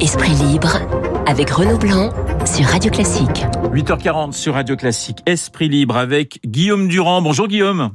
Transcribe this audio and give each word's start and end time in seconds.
Esprit 0.00 0.32
libre 0.32 0.78
avec 1.26 1.50
Renaud 1.50 1.76
Blanc 1.76 2.08
sur 2.46 2.64
Radio 2.64 2.90
Classique. 2.90 3.44
8h40 3.72 4.32
sur 4.32 4.54
Radio 4.54 4.76
Classique. 4.76 5.18
Esprit 5.26 5.68
libre 5.68 5.98
avec 5.98 6.40
Guillaume 6.46 6.88
Durand. 6.88 7.20
Bonjour 7.20 7.48
Guillaume. 7.48 7.90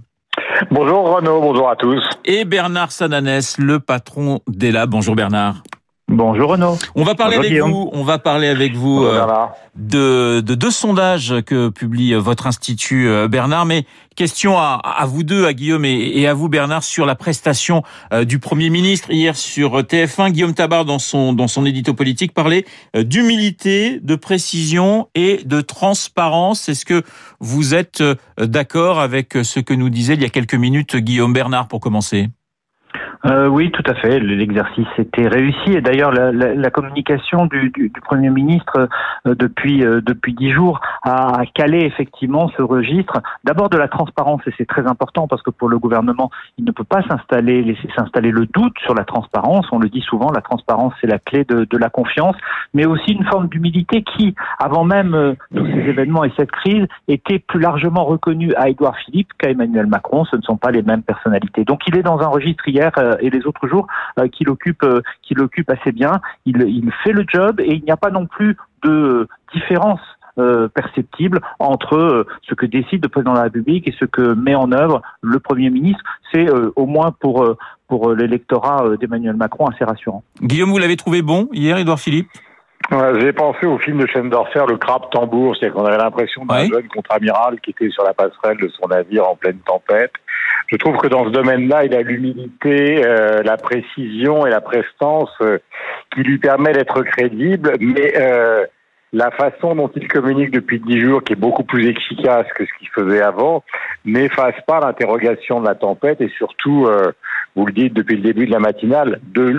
Bonjour 0.70 1.16
Renaud, 1.16 1.42
bonjour 1.42 1.68
à 1.68 1.76
tous. 1.76 2.04
Et 2.26 2.46
Bernard 2.46 2.92
Sananès, 2.92 3.58
le 3.58 3.80
patron 3.80 4.42
d'Ela. 4.48 4.86
Bonjour 4.86 5.16
Bernard. 5.16 5.64
Bonjour 6.08 6.52
Renaud. 6.52 6.78
On 6.94 7.04
va 7.04 7.16
parler 7.16 7.36
avec 7.36 7.60
vous. 7.60 7.90
On 7.92 8.04
va 8.04 8.20
parler 8.20 8.48
avec 8.48 8.76
vous 8.76 9.04
euh, 9.04 9.26
de, 9.76 10.40
de, 10.40 10.54
deux 10.54 10.70
sondages 10.70 11.34
que 11.48 11.70
publie 11.70 12.14
votre 12.14 12.46
institut 12.46 13.08
euh, 13.10 13.28
Bernard. 13.28 13.66
Mais 13.66 13.86
question 14.16 14.58
à, 14.60 14.80
à 14.84 15.06
vous 15.08 15.24
deux, 15.24 15.48
à 15.48 15.54
Guillaume 15.54 15.84
et, 15.84 16.28
à 16.28 16.36
vous 16.36 16.48
Bernard, 16.48 16.84
sur 16.84 17.08
la 17.08 17.16
prestation 17.16 17.82
euh, 18.14 18.24
du 18.24 18.38
Premier 18.38 18.70
ministre 18.70 19.10
hier 19.10 19.36
sur 19.36 19.80
TF1. 19.80 20.30
Guillaume 20.30 20.54
Tabar 20.54 20.86
dans 20.86 21.00
son 21.00 21.34
dans 21.34 21.48
son 21.48 21.66
édito 21.66 21.96
politique 21.96 22.36
parlait 22.36 22.66
d'humilité, 22.96 24.00
de 24.00 24.16
précision 24.16 25.10
et 25.16 25.42
de 25.44 25.60
transparence. 25.60 26.70
Est-ce 26.70 26.86
que 26.86 27.02
vous 27.40 27.74
êtes 27.74 28.04
d'accord 28.38 29.00
avec 29.00 29.34
ce 29.42 29.60
que 29.60 29.74
nous 29.74 29.90
disait 29.90 30.14
il 30.14 30.22
y 30.22 30.26
a 30.26 30.30
quelques 30.30 30.54
minutes 30.54 30.98
Guillaume 30.98 31.34
Bernard 31.34 31.68
pour 31.68 31.80
commencer? 31.80 32.30
Euh, 33.26 33.48
oui, 33.48 33.72
tout 33.72 33.84
à 33.88 33.96
fait. 33.96 34.20
L'exercice 34.20 34.88
était 35.00 35.28
réussi 35.28 35.72
et 35.72 35.82
d'ailleurs 35.82 36.12
la, 36.12 36.70
communication 36.70 37.48
du, 37.48 37.92
Premier 38.04 38.30
ministre 38.30 38.88
euh, 39.26 39.34
depuis 39.34 39.84
euh, 39.84 40.00
depuis 40.02 40.34
dix 40.34 40.52
jours 40.52 40.80
a 41.02 41.42
calé 41.56 41.80
effectivement 41.80 42.52
ce 42.56 42.62
registre. 42.62 43.22
D'abord 43.44 43.70
de 43.70 43.78
la 43.78 43.88
transparence 43.88 44.42
et 44.46 44.54
c'est 44.58 44.68
très 44.68 44.86
important 44.86 45.28
parce 45.28 45.42
que 45.42 45.50
pour 45.50 45.70
le 45.70 45.80
gouvernement, 45.80 46.30
il 46.60 46.66
ne 46.66 46.72
peut 46.72 46.84
pas 46.84 47.02
s'installer 47.04 47.64
laisser 47.64 47.88
s'installer 47.96 48.30
le 48.30 48.46
doute 48.46 48.78
sur 48.84 48.94
la 48.94 49.06
transparence. 49.06 49.66
On 49.72 49.80
le 49.80 49.90
dit 49.90 50.02
souvent, 50.02 50.32
la 50.32 50.42
transparence 50.42 50.94
c'est 51.02 51.08
la 51.08 51.18
clé 51.18 51.46
de, 51.46 51.78
la 51.78 51.90
confiance, 51.90 52.36
mais 52.74 52.86
aussi 52.86 53.14
une 53.14 53.26
forme 53.26 53.48
d'humilité 53.48 54.04
qui, 54.04 54.36
avant 54.60 54.84
même 54.84 55.36
tous 55.54 55.66
ces 55.66 55.90
événements 55.90 56.24
et 56.24 56.32
cette 56.38 56.52
crise, 56.52 56.86
était 57.08 57.40
plus 57.40 57.60
largement 57.60 58.06
reconnue 58.06 58.54
à 58.56 58.70
Édouard 58.70 58.96
Philippe 58.98 59.30
qu'à 59.38 59.50
Emmanuel 59.50 59.88
Macron. 59.88 60.26
Ce 60.26 60.36
ne 60.36 60.42
sont 60.42 60.58
pas 60.58 60.72
les 60.72 60.84
mêmes 60.84 61.04
personnalités. 61.04 61.64
Donc 61.64 61.82
il 61.88 61.98
est 61.98 62.04
dans 62.04 62.20
un 62.20 62.28
registre 62.28 62.68
hier 62.68 62.92
et 63.20 63.30
les 63.30 63.46
autres 63.46 63.68
jours 63.68 63.88
euh, 64.20 64.28
qu'il 64.28 64.50
occupe, 64.50 64.84
euh, 64.84 65.02
qu'il 65.22 65.40
occupe 65.42 65.70
assez 65.70 65.92
bien. 65.92 66.22
Il, 66.46 66.92
fait 67.04 67.12
le 67.12 67.26
job 67.28 67.60
et 67.60 67.76
il 67.76 67.84
n'y 67.84 67.92
a 67.92 67.98
pas 67.98 68.12
non 68.12 68.26
plus 68.26 68.58
de 68.84 69.28
différence 69.54 70.00
euh, 70.38 70.68
perceptible 70.68 71.42
entre 71.60 72.26
ce 72.48 72.54
que 72.56 72.66
décide 72.66 73.04
le 73.04 73.10
président 73.10 73.32
de 73.32 73.38
la 73.38 73.44
République 73.44 73.88
et 73.88 73.96
ce 74.00 74.06
que 74.06 74.34
met 74.34 74.56
en 74.56 74.72
œuvre 74.72 75.02
le 75.22 75.40
Premier 75.40 75.70
ministre. 75.70 76.04
C'est 76.32 76.50
euh, 76.50 76.72
au 76.76 76.86
moins 76.86 77.12
pour, 77.20 77.56
pour 77.88 78.14
l'électorat 78.14 78.98
d'Emmanuel 79.00 79.36
Macron 79.36 79.68
assez 79.68 79.86
rassurant. 79.86 80.24
Guillaume, 80.42 80.70
vous 80.70 80.78
l'avez 80.78 80.98
trouvé 80.98 81.22
bon 81.22 81.48
hier, 81.52 81.78
Edouard 81.78 82.00
Philippe? 82.00 82.30
Ouais, 82.92 83.20
J'ai 83.20 83.34
pensé 83.34 83.66
au 83.66 83.80
film 83.80 83.98
de 83.98 84.30
d'Orfer, 84.30 84.66
Le 84.68 84.78
crabe 84.78 85.10
tambour, 85.12 85.56
c'est-à-dire 85.56 85.76
qu'on 85.76 85.86
avait 85.86 85.98
l'impression 85.98 86.46
d'un 86.46 86.68
jeune 86.68 86.88
contre-amiral 86.88 87.60
qui 87.62 87.72
était 87.72 87.90
sur 87.90 88.04
la 88.04 88.14
passerelle 88.14 88.58
de 88.58 88.70
son 88.70 88.88
navire 88.88 89.28
en 89.28 89.36
pleine 89.36 89.58
tempête. 89.66 90.14
Je 90.68 90.78
trouve 90.78 90.98
que 90.98 91.08
dans 91.08 91.26
ce 91.26 91.30
domaine-là, 91.30 91.86
il 91.86 91.96
a 91.96 92.02
l'humilité, 92.02 93.04
euh, 93.06 93.42
la 93.44 93.58
précision 93.58 94.46
et 94.46 94.50
la 94.50 94.62
prestance 94.62 95.32
euh, 95.42 95.58
qui 96.14 96.22
lui 96.22 96.38
permet 96.38 96.74
d'être 96.74 97.02
crédible, 97.02 97.74
mais 97.80 98.14
euh, 98.18 98.66
la 99.16 99.32
façon 99.32 99.76
dont 99.76 99.90
il 99.96 100.08
communique 100.08 100.52
depuis 100.52 100.80
dix 100.80 101.00
jours, 101.00 101.24
qui 101.24 101.34
est 101.34 101.38
beaucoup 101.38 101.64
plus 101.64 101.88
efficace 101.88 102.46
que 102.54 102.66
ce 102.66 102.70
qu'il 102.78 102.90
faisait 102.90 103.22
avant, 103.22 103.64
n'efface 104.04 104.56
pas 104.68 104.80
l'interrogation 104.82 105.62
de 105.62 105.66
la 105.66 105.76
tempête 105.76 106.20
et 106.20 106.30
surtout, 106.38 106.86
euh, 106.86 107.14
vous 107.56 107.66
le 107.66 107.72
dites 107.72 107.94
depuis 107.94 108.18
le 108.18 108.24
début 108.24 108.46
de 108.46 108.52
la 108.52 108.60
matinale, 108.60 109.20
de, 109.24 109.52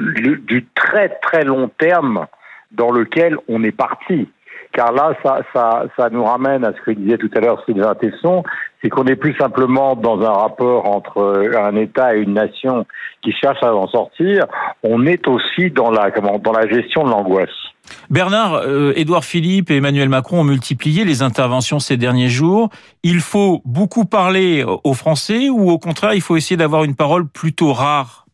du 0.47 0.67
très 0.75 1.09
très 1.09 1.45
long 1.45 1.71
terme 1.79 2.27
dans 2.73 2.91
lequel 2.91 3.37
on 3.49 3.63
est 3.65 3.77
parti. 3.77 4.29
Car 4.73 4.93
là, 4.93 5.15
ça, 5.25 5.39
ça, 5.55 5.85
ça 5.97 6.11
nous 6.11 6.25
ramène 6.25 6.65
à 6.65 6.73
ce 6.73 6.81
que 6.83 6.91
disait 6.91 7.17
tout 7.17 7.31
à 7.35 7.41
l'heure 7.41 7.63
Sylvain 7.65 7.95
Tesson, 7.95 8.43
c'est 8.83 8.91
qu'on 8.91 9.05
n'est 9.05 9.17
plus 9.17 9.35
simplement 9.37 9.97
dans 9.97 10.21
un 10.21 10.33
rapport 10.33 10.87
entre 10.87 11.51
un 11.57 11.77
État 11.77 12.15
et 12.15 12.21
une 12.21 12.35
nation 12.35 12.85
qui 13.23 13.33
cherche 13.33 13.63
à 13.63 13.75
en 13.75 13.89
sortir, 13.89 14.45
on 14.83 15.07
est 15.07 15.27
aussi 15.29 15.71
dans 15.71 15.91
la, 15.91 16.11
comment, 16.11 16.39
dans 16.39 16.53
la 16.53 16.69
gestion 16.69 17.05
de 17.05 17.11
l'angoisse. 17.11 17.49
Bernard, 18.11 18.55
euh, 18.55 18.93
Édouard 18.97 19.25
Philippe 19.25 19.71
et 19.71 19.77
Emmanuel 19.77 20.09
Macron 20.09 20.41
ont 20.41 20.45
multiplié 20.45 21.05
les 21.05 21.23
interventions 21.23 21.79
ces 21.79 21.97
derniers 21.97 22.29
jours. 22.29 22.69
Il 23.03 23.21
faut 23.21 23.63
beaucoup 23.65 24.05
parler 24.05 24.65
aux 24.85 24.95
Français 24.95 25.49
ou 25.49 25.71
au 25.71 25.79
contraire, 25.79 26.15
il 26.15 26.21
faut 26.21 26.37
essayer 26.37 26.57
d'avoir 26.57 26.85
une 26.85 26.97
parole 26.97 27.29
plutôt 27.29 27.73
rare? 27.73 28.26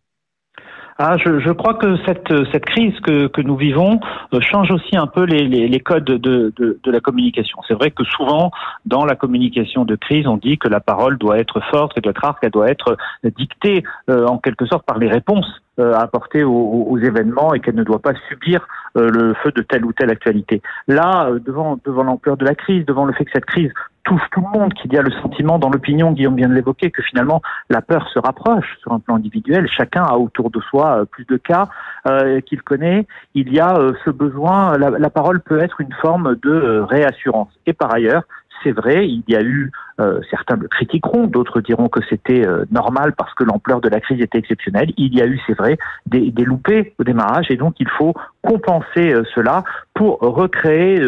Ah, 0.98 1.16
je, 1.16 1.40
je, 1.40 1.50
crois 1.50 1.74
que 1.74 1.96
cette, 2.06 2.32
cette 2.52 2.64
crise 2.64 2.98
que, 3.00 3.26
que 3.28 3.40
nous 3.40 3.56
vivons 3.56 4.00
euh, 4.34 4.40
change 4.40 4.70
aussi 4.70 4.96
un 4.96 5.06
peu 5.06 5.24
les, 5.24 5.46
les, 5.48 5.68
les 5.68 5.80
codes 5.80 6.04
de, 6.04 6.16
de, 6.16 6.78
de, 6.82 6.90
la 6.90 7.00
communication. 7.00 7.58
C'est 7.66 7.74
vrai 7.74 7.90
que 7.90 8.04
souvent, 8.04 8.50
dans 8.84 9.04
la 9.04 9.16
communication 9.16 9.84
de 9.84 9.96
crise, 9.96 10.26
on 10.26 10.36
dit 10.36 10.58
que 10.58 10.68
la 10.68 10.80
parole 10.80 11.18
doit 11.18 11.38
être 11.38 11.60
forte, 11.70 11.94
qu'elle 11.94 12.02
doit 12.02 12.10
être 12.10 12.22
rare, 12.22 12.40
qu'elle 12.40 12.50
doit 12.50 12.68
être 12.68 12.96
dictée 13.36 13.82
euh, 14.10 14.26
en 14.26 14.38
quelque 14.38 14.66
sorte 14.66 14.84
par 14.86 14.98
les 14.98 15.08
réponses 15.08 15.62
euh, 15.78 15.94
apportées 15.94 16.44
aux, 16.44 16.86
aux, 16.90 16.98
événements 16.98 17.54
et 17.54 17.60
qu'elle 17.60 17.76
ne 17.76 17.82
doit 17.82 18.02
pas 18.02 18.12
subir 18.28 18.68
euh, 18.98 19.08
le 19.08 19.32
feu 19.42 19.52
de 19.52 19.62
telle 19.62 19.86
ou 19.86 19.92
telle 19.94 20.10
actualité. 20.10 20.60
Là, 20.86 21.28
euh, 21.28 21.38
devant, 21.38 21.78
devant 21.82 22.02
l'ampleur 22.02 22.36
de 22.36 22.44
la 22.44 22.54
crise, 22.54 22.84
devant 22.84 23.06
le 23.06 23.14
fait 23.14 23.24
que 23.24 23.30
cette 23.32 23.46
crise 23.46 23.72
touche 24.04 24.22
tout 24.32 24.40
le 24.40 24.58
monde, 24.58 24.74
qu'il 24.74 24.92
y 24.92 24.98
a 24.98 25.02
le 25.02 25.10
sentiment 25.10 25.58
dans 25.58 25.70
l'opinion, 25.70 26.12
Guillaume 26.12 26.36
vient 26.36 26.48
de 26.48 26.54
l'évoquer, 26.54 26.90
que 26.90 27.02
finalement 27.02 27.40
la 27.70 27.82
peur 27.82 28.08
se 28.08 28.18
rapproche 28.18 28.78
sur 28.80 28.92
un 28.92 29.00
plan 29.00 29.16
individuel. 29.16 29.68
Chacun 29.68 30.02
a 30.02 30.16
autour 30.16 30.50
de 30.50 30.60
soi 30.60 31.00
euh, 31.00 31.04
plus 31.04 31.24
de 31.24 31.36
cas 31.36 31.68
euh, 32.06 32.40
qu'il 32.40 32.62
connaît. 32.62 33.06
Il 33.34 33.52
y 33.52 33.60
a 33.60 33.76
euh, 33.76 33.92
ce 34.04 34.10
besoin, 34.10 34.76
la, 34.78 34.90
la, 34.90 35.10
parole 35.10 35.40
peut 35.40 35.60
être 35.60 35.80
une 35.80 35.92
forme 36.00 36.36
de 36.42 36.80
réassurance. 36.88 37.50
Et 37.66 37.72
par 37.72 37.94
ailleurs, 37.94 38.24
c'est 38.62 38.72
vrai, 38.72 39.08
il 39.08 39.22
y 39.28 39.36
a 39.36 39.42
eu, 39.42 39.72
euh, 40.00 40.20
certains 40.30 40.56
le 40.56 40.68
critiqueront, 40.68 41.26
d'autres 41.26 41.60
diront 41.60 41.88
que 41.88 42.00
c'était 42.08 42.46
euh, 42.46 42.64
normal 42.70 43.12
parce 43.12 43.34
que 43.34 43.44
l'ampleur 43.44 43.80
de 43.80 43.88
la 43.88 44.00
crise 44.00 44.20
était 44.20 44.38
exceptionnelle. 44.38 44.92
Il 44.96 45.14
y 45.14 45.20
a 45.20 45.26
eu, 45.26 45.40
c'est 45.46 45.56
vrai, 45.56 45.78
des, 46.06 46.30
des, 46.30 46.44
loupés 46.44 46.94
au 46.98 47.04
démarrage 47.04 47.50
et 47.50 47.56
donc 47.56 47.74
il 47.78 47.88
faut 47.88 48.14
compenser 48.42 49.12
euh, 49.12 49.22
cela 49.34 49.64
pour 49.94 50.18
recréer 50.20 51.00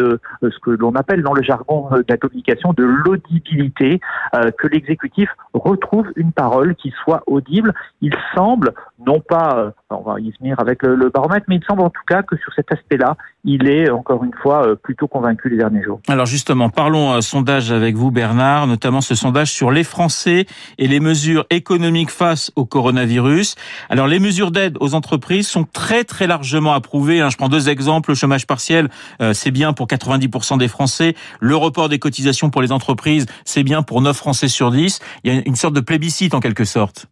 ce 0.43 0.59
que 0.61 0.69
l'on 0.69 0.93
appelle 0.93 1.23
dans 1.23 1.33
le 1.33 1.41
jargon 1.41 1.89
de 1.91 2.05
la 2.07 2.17
communication 2.17 2.71
de 2.71 2.83
l'audibilité, 2.83 3.99
que 4.31 4.67
l'exécutif 4.67 5.27
retrouve 5.53 6.05
une 6.15 6.31
parole 6.31 6.75
qui 6.75 6.93
soit 7.03 7.23
audible. 7.25 7.73
Il 8.01 8.15
semble, 8.35 8.73
non 9.05 9.19
pas, 9.19 9.73
on 9.89 10.01
va 10.01 10.19
y 10.19 10.31
venir 10.39 10.59
avec 10.59 10.83
le, 10.83 11.09
baromètre, 11.09 11.45
mais 11.49 11.55
il 11.55 11.63
semble 11.65 11.81
en 11.81 11.89
tout 11.89 12.03
cas 12.07 12.21
que 12.21 12.37
sur 12.37 12.53
cet 12.53 12.71
aspect-là, 12.71 13.17
il 13.43 13.67
est 13.67 13.89
encore 13.89 14.23
une 14.23 14.35
fois 14.35 14.75
plutôt 14.75 15.07
convaincu 15.07 15.49
les 15.49 15.57
derniers 15.57 15.83
jours. 15.83 15.99
Alors 16.07 16.27
justement, 16.27 16.69
parlons 16.69 17.19
son 17.21 17.39
sondage 17.39 17.71
avec 17.71 17.95
vous, 17.95 18.11
Bernard, 18.11 18.67
ce 19.01 19.15
sondage 19.15 19.51
sur 19.51 19.71
les 19.71 19.83
Français 19.83 20.45
et 20.77 20.87
les 20.87 20.99
mesures 20.99 21.45
économiques 21.49 22.09
face 22.09 22.51
au 22.55 22.65
coronavirus. 22.65 23.55
Alors, 23.89 24.07
les 24.07 24.19
mesures 24.19 24.51
d'aide 24.51 24.77
aux 24.79 24.93
entreprises 24.93 25.47
sont 25.47 25.63
très, 25.63 26.03
très 26.03 26.27
largement 26.27 26.73
approuvées. 26.73 27.21
Hein. 27.21 27.29
Je 27.29 27.37
prends 27.37 27.49
deux 27.49 27.69
exemples. 27.69 28.11
Le 28.11 28.15
chômage 28.15 28.47
partiel, 28.47 28.89
euh, 29.21 29.33
c'est 29.33 29.51
bien 29.51 29.73
pour 29.73 29.87
90% 29.87 30.57
des 30.57 30.67
Français. 30.67 31.15
Le 31.39 31.55
report 31.55 31.89
des 31.89 31.99
cotisations 31.99 32.49
pour 32.49 32.61
les 32.61 32.71
entreprises, 32.71 33.25
c'est 33.43 33.63
bien 33.63 33.83
pour 33.83 34.01
9 34.01 34.15
Français 34.15 34.47
sur 34.47 34.71
10. 34.71 34.99
Il 35.23 35.33
y 35.33 35.37
a 35.37 35.41
une 35.45 35.55
sorte 35.55 35.73
de 35.73 35.81
plébiscite 35.81 36.33
en 36.33 36.39
quelque 36.39 36.65
sorte. 36.65 37.07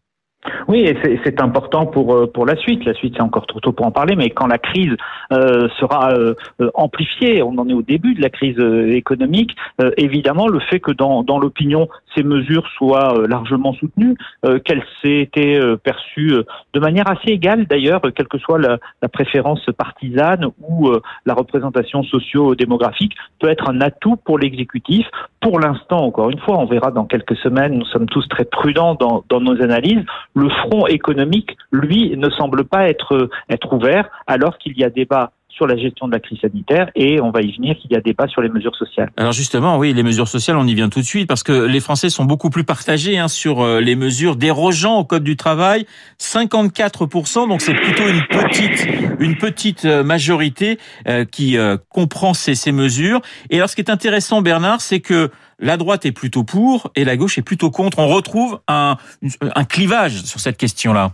Oui, 0.68 0.82
et 0.82 0.98
c'est 1.24 1.42
important 1.42 1.86
pour 1.86 2.16
euh, 2.16 2.28
pour 2.28 2.46
la 2.46 2.56
suite. 2.56 2.86
La 2.86 2.94
suite, 2.94 3.14
c'est 3.16 3.24
encore 3.24 3.46
trop 3.48 3.60
tôt 3.60 3.72
pour 3.72 3.86
en 3.86 3.92
parler, 3.92 4.16
mais 4.16 4.30
quand 4.30 4.48
la 4.48 4.58
crise 4.58 4.96
euh, 5.32 5.68
sera 5.80 6.14
euh, 6.14 6.36
amplifiée, 6.74 7.42
on 7.42 7.58
en 7.58 7.68
est 7.70 7.74
au 7.74 7.82
début 7.82 8.14
de 8.14 8.22
la 8.22 8.30
crise 8.30 8.58
économique, 8.90 9.56
évidemment, 9.98 10.48
le 10.48 10.60
fait 10.60 10.80
que 10.80 10.92
dans 10.92 11.24
dans 11.24 11.40
l'opinion 11.40 11.88
ces 12.16 12.24
mesures 12.24 12.68
soient 12.78 13.24
largement 13.28 13.74
soutenues, 13.74 14.16
qu'elles 14.64 14.84
aient 15.04 15.22
été 15.22 15.60
perçues 15.84 16.36
de 16.74 16.80
manière 16.80 17.10
assez 17.10 17.32
égale 17.32 17.66
d'ailleurs, 17.66 18.02
quelle 18.16 18.28
que 18.28 18.38
soit 18.38 18.60
la, 18.60 18.78
la 19.02 19.10
préférence 19.10 19.66
partisane 19.78 20.48
ou 20.62 20.92
la 21.26 21.34
représentation 21.34 22.04
socio-démographique, 22.04 23.16
peut 23.40 23.50
être 23.50 23.70
un 23.70 23.82
atout 23.82 24.18
pour 24.18 24.40
l'exécutif. 24.40 25.06
Pour 25.42 25.60
l'instant, 25.60 26.06
encore 26.06 26.30
une 26.30 26.40
fois, 26.40 26.58
on 26.58 26.66
verra 26.66 26.92
dans 26.92 27.06
quelques 27.06 27.36
semaines. 27.38 27.78
Nous 27.78 27.86
sommes 27.86 28.08
tous 28.08 28.28
très 28.28 28.46
prudents 28.46 28.96
dans 28.96 29.24
dans 29.30 29.42
nos 29.42 29.62
analyses. 29.62 30.04
Le 30.36 30.50
front 30.50 30.88
économique, 30.88 31.58
lui, 31.72 32.16
ne 32.18 32.30
semble 32.30 32.66
pas 32.66 32.88
être, 32.90 33.30
être 33.50 33.74
ouvert 33.74 34.10
alors 34.28 34.58
qu'il 34.58 34.78
y 34.78 34.84
a 34.84 34.90
débat 34.90 35.32
sur 35.56 35.68
la 35.68 35.78
gestion 35.78 36.08
de 36.08 36.14
la 36.14 36.20
crise 36.20 36.40
sanitaire 36.40 36.90
et 36.96 37.22
on 37.22 37.32
va 37.32 37.42
y 37.42 37.56
venir 37.56 37.76
qu'il 37.78 37.92
y 37.92 37.96
a 37.96 38.02
débat 38.02 38.28
sur 38.28 38.42
les 38.42 38.50
mesures 38.50 38.76
sociales. 38.76 39.12
Alors 39.18 39.34
justement, 39.34 39.78
oui, 39.78 39.94
les 39.94 40.04
mesures 40.04 40.28
sociales, 40.28 40.58
on 40.58 40.66
y 40.66 40.74
vient 40.74 40.90
tout 40.90 41.00
de 41.00 41.06
suite 41.06 41.28
parce 41.28 41.44
que 41.44 41.52
les 41.52 41.80
Français 41.80 42.10
sont 42.10 42.26
beaucoup 42.26 42.50
plus 42.50 42.64
partagés 42.64 43.18
hein, 43.18 43.28
sur 43.28 43.62
euh, 43.62 43.80
les 43.80 43.96
mesures 43.96 44.36
dérogeant 44.36 44.98
au 44.98 45.04
code 45.04 45.24
du 45.24 45.38
travail. 45.38 45.86
54%, 46.20 47.48
donc 47.48 47.62
c'est 47.62 47.76
plutôt 47.76 48.08
une 48.08 48.24
petite, 48.24 48.88
une 49.20 49.38
petite 49.38 49.86
euh, 49.86 50.04
majorité 50.04 50.80
euh, 51.08 51.26
qui 51.26 51.58
comprend 51.90 52.34
ces, 52.34 52.56
ces 52.56 52.72
mesures. 52.72 53.22
Et 53.50 53.58
alors 53.58 53.70
ce 53.70 53.76
qui 53.76 53.82
est 53.82 53.92
intéressant, 53.92 54.42
Bernard, 54.42 54.82
c'est 54.82 55.00
que 55.00 55.30
la 55.60 55.78
droite 55.78 56.06
est 56.06 56.12
plutôt 56.12 56.44
pour 56.44 56.92
et 56.96 57.06
la 57.06 57.16
gauche 57.16 57.38
est 57.38 57.44
plutôt 57.44 57.70
contre. 57.70 58.00
On 58.00 58.08
retrouve 58.08 58.60
un, 58.68 58.98
un 59.42 59.64
clivage 59.64 60.24
sur 60.24 60.40
cette 60.40 60.58
question-là. 60.58 61.12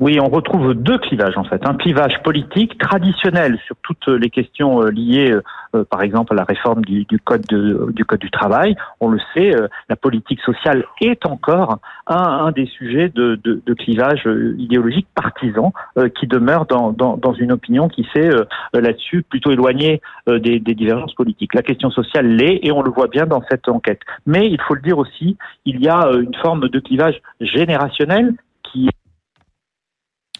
Oui, 0.00 0.18
on 0.20 0.28
retrouve 0.28 0.74
deux 0.74 0.98
clivages 0.98 1.36
en 1.36 1.44
fait. 1.44 1.64
Un 1.64 1.74
clivage 1.74 2.20
politique 2.24 2.76
traditionnel 2.78 3.60
sur 3.64 3.76
toutes 3.82 4.08
les 4.08 4.28
questions 4.28 4.82
euh, 4.82 4.90
liées, 4.90 5.32
euh, 5.76 5.84
par 5.84 6.02
exemple, 6.02 6.32
à 6.32 6.36
la 6.36 6.42
réforme 6.42 6.84
du, 6.84 7.06
code 7.24 7.46
du 7.46 8.04
code 8.04 8.18
du 8.18 8.30
travail. 8.32 8.74
On 8.98 9.08
le 9.08 9.20
sait, 9.34 9.54
euh, 9.54 9.68
la 9.88 9.94
politique 9.94 10.40
sociale 10.40 10.84
est 11.00 11.24
encore 11.26 11.78
un, 12.08 12.50
des 12.50 12.66
sujets 12.66 13.08
de, 13.08 13.38
clivage 13.74 14.28
idéologique 14.58 15.06
partisan 15.14 15.72
qui 16.16 16.26
demeure 16.26 16.66
dans, 16.66 17.34
une 17.38 17.52
opinion 17.52 17.88
qui 17.88 18.06
s'est 18.12 18.30
là-dessus 18.72 19.22
plutôt 19.22 19.52
éloignée 19.52 20.00
des, 20.26 20.58
divergences 20.58 21.14
politiques. 21.14 21.54
La 21.54 21.62
question 21.62 21.90
sociale 21.90 22.26
l'est 22.26 22.60
et 22.62 22.72
on 22.72 22.82
le 22.82 22.90
voit 22.90 23.08
bien 23.08 23.26
dans 23.26 23.42
cette 23.50 23.68
enquête. 23.68 24.00
Mais 24.26 24.48
il 24.48 24.60
faut 24.62 24.74
le 24.74 24.80
dire 24.80 24.98
aussi, 24.98 25.36
il 25.66 25.80
y 25.80 25.88
a 25.88 26.10
une 26.14 26.34
forme 26.36 26.68
de 26.68 26.80
clivage 26.80 27.20
générationnel 27.40 28.34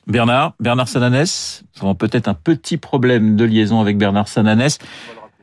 Bernard, 0.09 0.55
Bernard 0.59 0.89
Sananès, 0.89 1.65
nous 1.77 1.85
avons 1.85 1.95
peut-être 1.95 2.29
un 2.29 2.35
petit 2.35 2.79
problème 2.79 3.37
de 3.37 3.45
liaison 3.45 3.81
avec 3.81 3.99
Bernard 3.99 4.27
Sananès. 4.29 4.79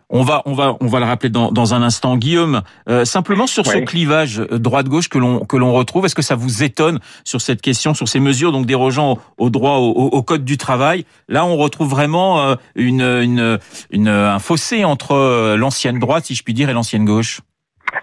On 0.10 0.22
va, 0.22 0.44
on 0.46 0.54
va, 0.54 0.78
on 0.82 0.88
va 0.88 1.00
le 1.00 1.06
rappeler 1.06 1.30
dans, 1.30 1.52
dans 1.52 1.74
un 1.74 1.82
instant. 1.82 2.16
Guillaume, 2.16 2.62
euh, 2.90 3.06
simplement 3.06 3.48
sur 3.48 3.66
ce 3.66 3.78
clivage 3.80 4.38
droite-gauche 4.38 5.10
que 5.10 5.18
l'on 5.18 5.40
que 5.46 5.58
l'on 5.58 5.74
retrouve, 5.74 6.06
est-ce 6.06 6.14
que 6.14 6.22
ça 6.22 6.36
vous 6.36 6.62
étonne 6.62 7.00
sur 7.24 7.42
cette 7.42 7.62
question, 7.62 7.96
sur 7.96 8.08
ces 8.08 8.20
mesures 8.20 8.52
donc 8.52 8.68
dérogeant 8.68 9.18
au, 9.38 9.50
droit 9.50 9.78
au, 9.78 9.90
au, 9.90 10.22
code 10.22 10.46
du 10.46 10.58
travail? 10.58 11.06
Là, 11.28 11.44
on 11.46 11.58
retrouve 11.58 11.90
vraiment 11.90 12.40
euh, 12.40 12.56
une, 12.76 13.02
une, 13.02 13.60
une, 13.90 14.08
un 14.08 14.40
fossé 14.40 14.86
entre 14.86 15.14
euh, 15.14 15.58
l'ancienne 15.58 15.98
droite, 15.98 16.26
si 16.26 16.36
je 16.36 16.44
puis 16.44 16.54
dire, 16.54 16.70
et 16.70 16.74
l'ancienne 16.74 17.06
gauche. 17.06 17.42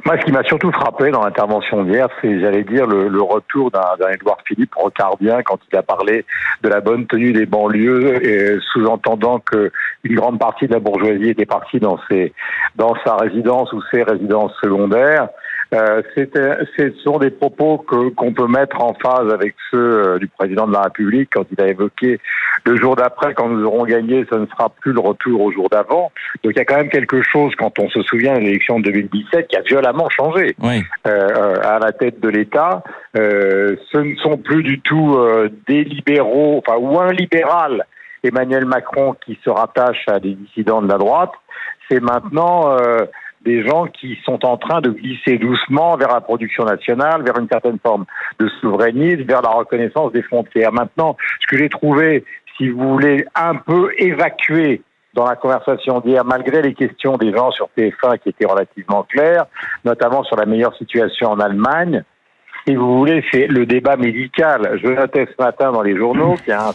Moi, 0.04 0.16
ce 0.18 0.24
qui 0.24 0.32
m'a 0.32 0.42
surtout 0.42 0.72
frappé 0.72 1.10
dans 1.10 1.22
l'intervention 1.22 1.84
d'hier, 1.84 2.08
c'est, 2.20 2.40
j'allais 2.40 2.64
dire, 2.64 2.86
le, 2.86 3.22
retour 3.22 3.70
d'un, 3.70 3.96
d'un 4.00 4.10
Édouard 4.10 4.38
Philippe 4.44 4.74
rocardien 4.74 5.42
quand 5.44 5.58
il 5.70 5.76
a 5.78 5.82
parlé 5.82 6.24
de 6.62 6.68
la 6.68 6.80
bonne 6.80 7.06
tenue 7.06 7.32
des 7.32 7.46
banlieues, 7.46 8.24
et 8.26 8.58
sous-entendant 8.72 9.38
que 9.38 9.70
une 10.02 10.16
grande 10.16 10.40
partie 10.40 10.66
de 10.66 10.72
la 10.72 10.80
bourgeoisie 10.80 11.28
était 11.28 11.46
partie 11.46 11.78
dans 11.78 12.00
ses, 12.10 12.32
dans 12.74 12.96
sa 13.04 13.14
résidence 13.16 13.72
ou 13.72 13.80
ses 13.92 14.02
résidences 14.02 14.52
secondaires. 14.60 15.28
Euh, 15.74 16.02
ce 16.14 16.90
sont 17.02 17.18
des 17.18 17.30
propos 17.30 17.78
que, 17.78 18.10
qu'on 18.10 18.32
peut 18.32 18.46
mettre 18.46 18.82
en 18.82 18.94
phase 18.94 19.32
avec 19.32 19.54
ceux 19.70 19.78
euh, 19.78 20.18
du 20.18 20.28
président 20.28 20.66
de 20.66 20.72
la 20.72 20.82
République 20.82 21.30
quand 21.32 21.46
il 21.50 21.60
a 21.60 21.68
évoqué 21.68 22.20
le 22.64 22.76
jour 22.76 22.94
d'après, 22.94 23.34
quand 23.34 23.48
nous 23.48 23.64
aurons 23.64 23.84
gagné, 23.84 24.24
ce 24.30 24.36
ne 24.36 24.46
sera 24.46 24.68
plus 24.68 24.92
le 24.92 25.00
retour 25.00 25.40
au 25.40 25.50
jour 25.50 25.68
d'avant. 25.68 26.12
Donc 26.44 26.52
il 26.54 26.56
y 26.56 26.60
a 26.60 26.64
quand 26.64 26.76
même 26.76 26.90
quelque 26.90 27.22
chose, 27.22 27.52
quand 27.58 27.78
on 27.78 27.88
se 27.88 28.02
souvient 28.02 28.34
de 28.34 28.40
l'élection 28.40 28.78
de 28.78 28.84
2017, 28.90 29.48
qui 29.48 29.56
a 29.56 29.62
violemment 29.62 30.08
changé 30.10 30.54
euh, 30.62 30.80
euh, 31.06 31.54
à 31.62 31.78
la 31.78 31.92
tête 31.92 32.20
de 32.20 32.28
l'État. 32.28 32.82
Euh, 33.16 33.76
ce 33.90 33.98
ne 33.98 34.16
sont 34.16 34.36
plus 34.36 34.62
du 34.62 34.80
tout 34.80 35.16
euh, 35.16 35.48
des 35.68 35.84
libéraux, 35.84 36.62
enfin 36.64 36.78
ou 36.78 36.98
un 37.00 37.12
libéral, 37.12 37.84
Emmanuel 38.22 38.64
Macron, 38.66 39.14
qui 39.24 39.38
se 39.44 39.50
rattache 39.50 40.04
à 40.06 40.20
des 40.20 40.34
dissidents 40.34 40.82
de 40.82 40.88
la 40.88 40.98
droite. 40.98 41.32
C'est 41.90 42.00
maintenant 42.00 42.76
des 43.44 43.66
gens 43.66 43.86
qui 43.86 44.18
sont 44.24 44.44
en 44.44 44.56
train 44.56 44.80
de 44.80 44.90
glisser 44.90 45.38
doucement 45.38 45.96
vers 45.96 46.12
la 46.12 46.20
production 46.20 46.64
nationale, 46.64 47.22
vers 47.22 47.38
une 47.38 47.48
certaine 47.48 47.78
forme 47.78 48.04
de 48.38 48.48
souverainisme, 48.60 49.22
vers 49.22 49.42
la 49.42 49.50
reconnaissance 49.50 50.12
des 50.12 50.22
frontières. 50.22 50.72
Maintenant, 50.72 51.16
ce 51.40 51.46
que 51.46 51.56
j'ai 51.56 51.68
trouvé, 51.68 52.24
si 52.56 52.68
vous 52.68 52.92
voulez, 52.92 53.24
un 53.34 53.56
peu 53.56 53.92
évacué 53.98 54.82
dans 55.14 55.26
la 55.26 55.36
conversation 55.36 56.00
d'hier, 56.00 56.24
malgré 56.24 56.62
les 56.62 56.74
questions 56.74 57.16
des 57.16 57.32
gens 57.32 57.50
sur 57.50 57.68
TF1 57.76 58.18
qui 58.18 58.30
étaient 58.30 58.46
relativement 58.46 59.02
claires, 59.02 59.46
notamment 59.84 60.22
sur 60.24 60.36
la 60.36 60.46
meilleure 60.46 60.74
situation 60.76 61.30
en 61.30 61.40
Allemagne, 61.40 62.02
si 62.66 62.76
vous 62.76 62.98
voulez, 62.98 63.24
c'est 63.32 63.48
le 63.48 63.66
débat 63.66 63.96
médical. 63.96 64.78
Je 64.82 64.88
notais 64.88 65.26
ce 65.26 65.42
matin 65.42 65.72
dans 65.72 65.82
les 65.82 65.96
journaux 65.96 66.34
qu'il 66.36 66.48
y 66.48 66.52
a 66.52 66.68
un 66.68 66.72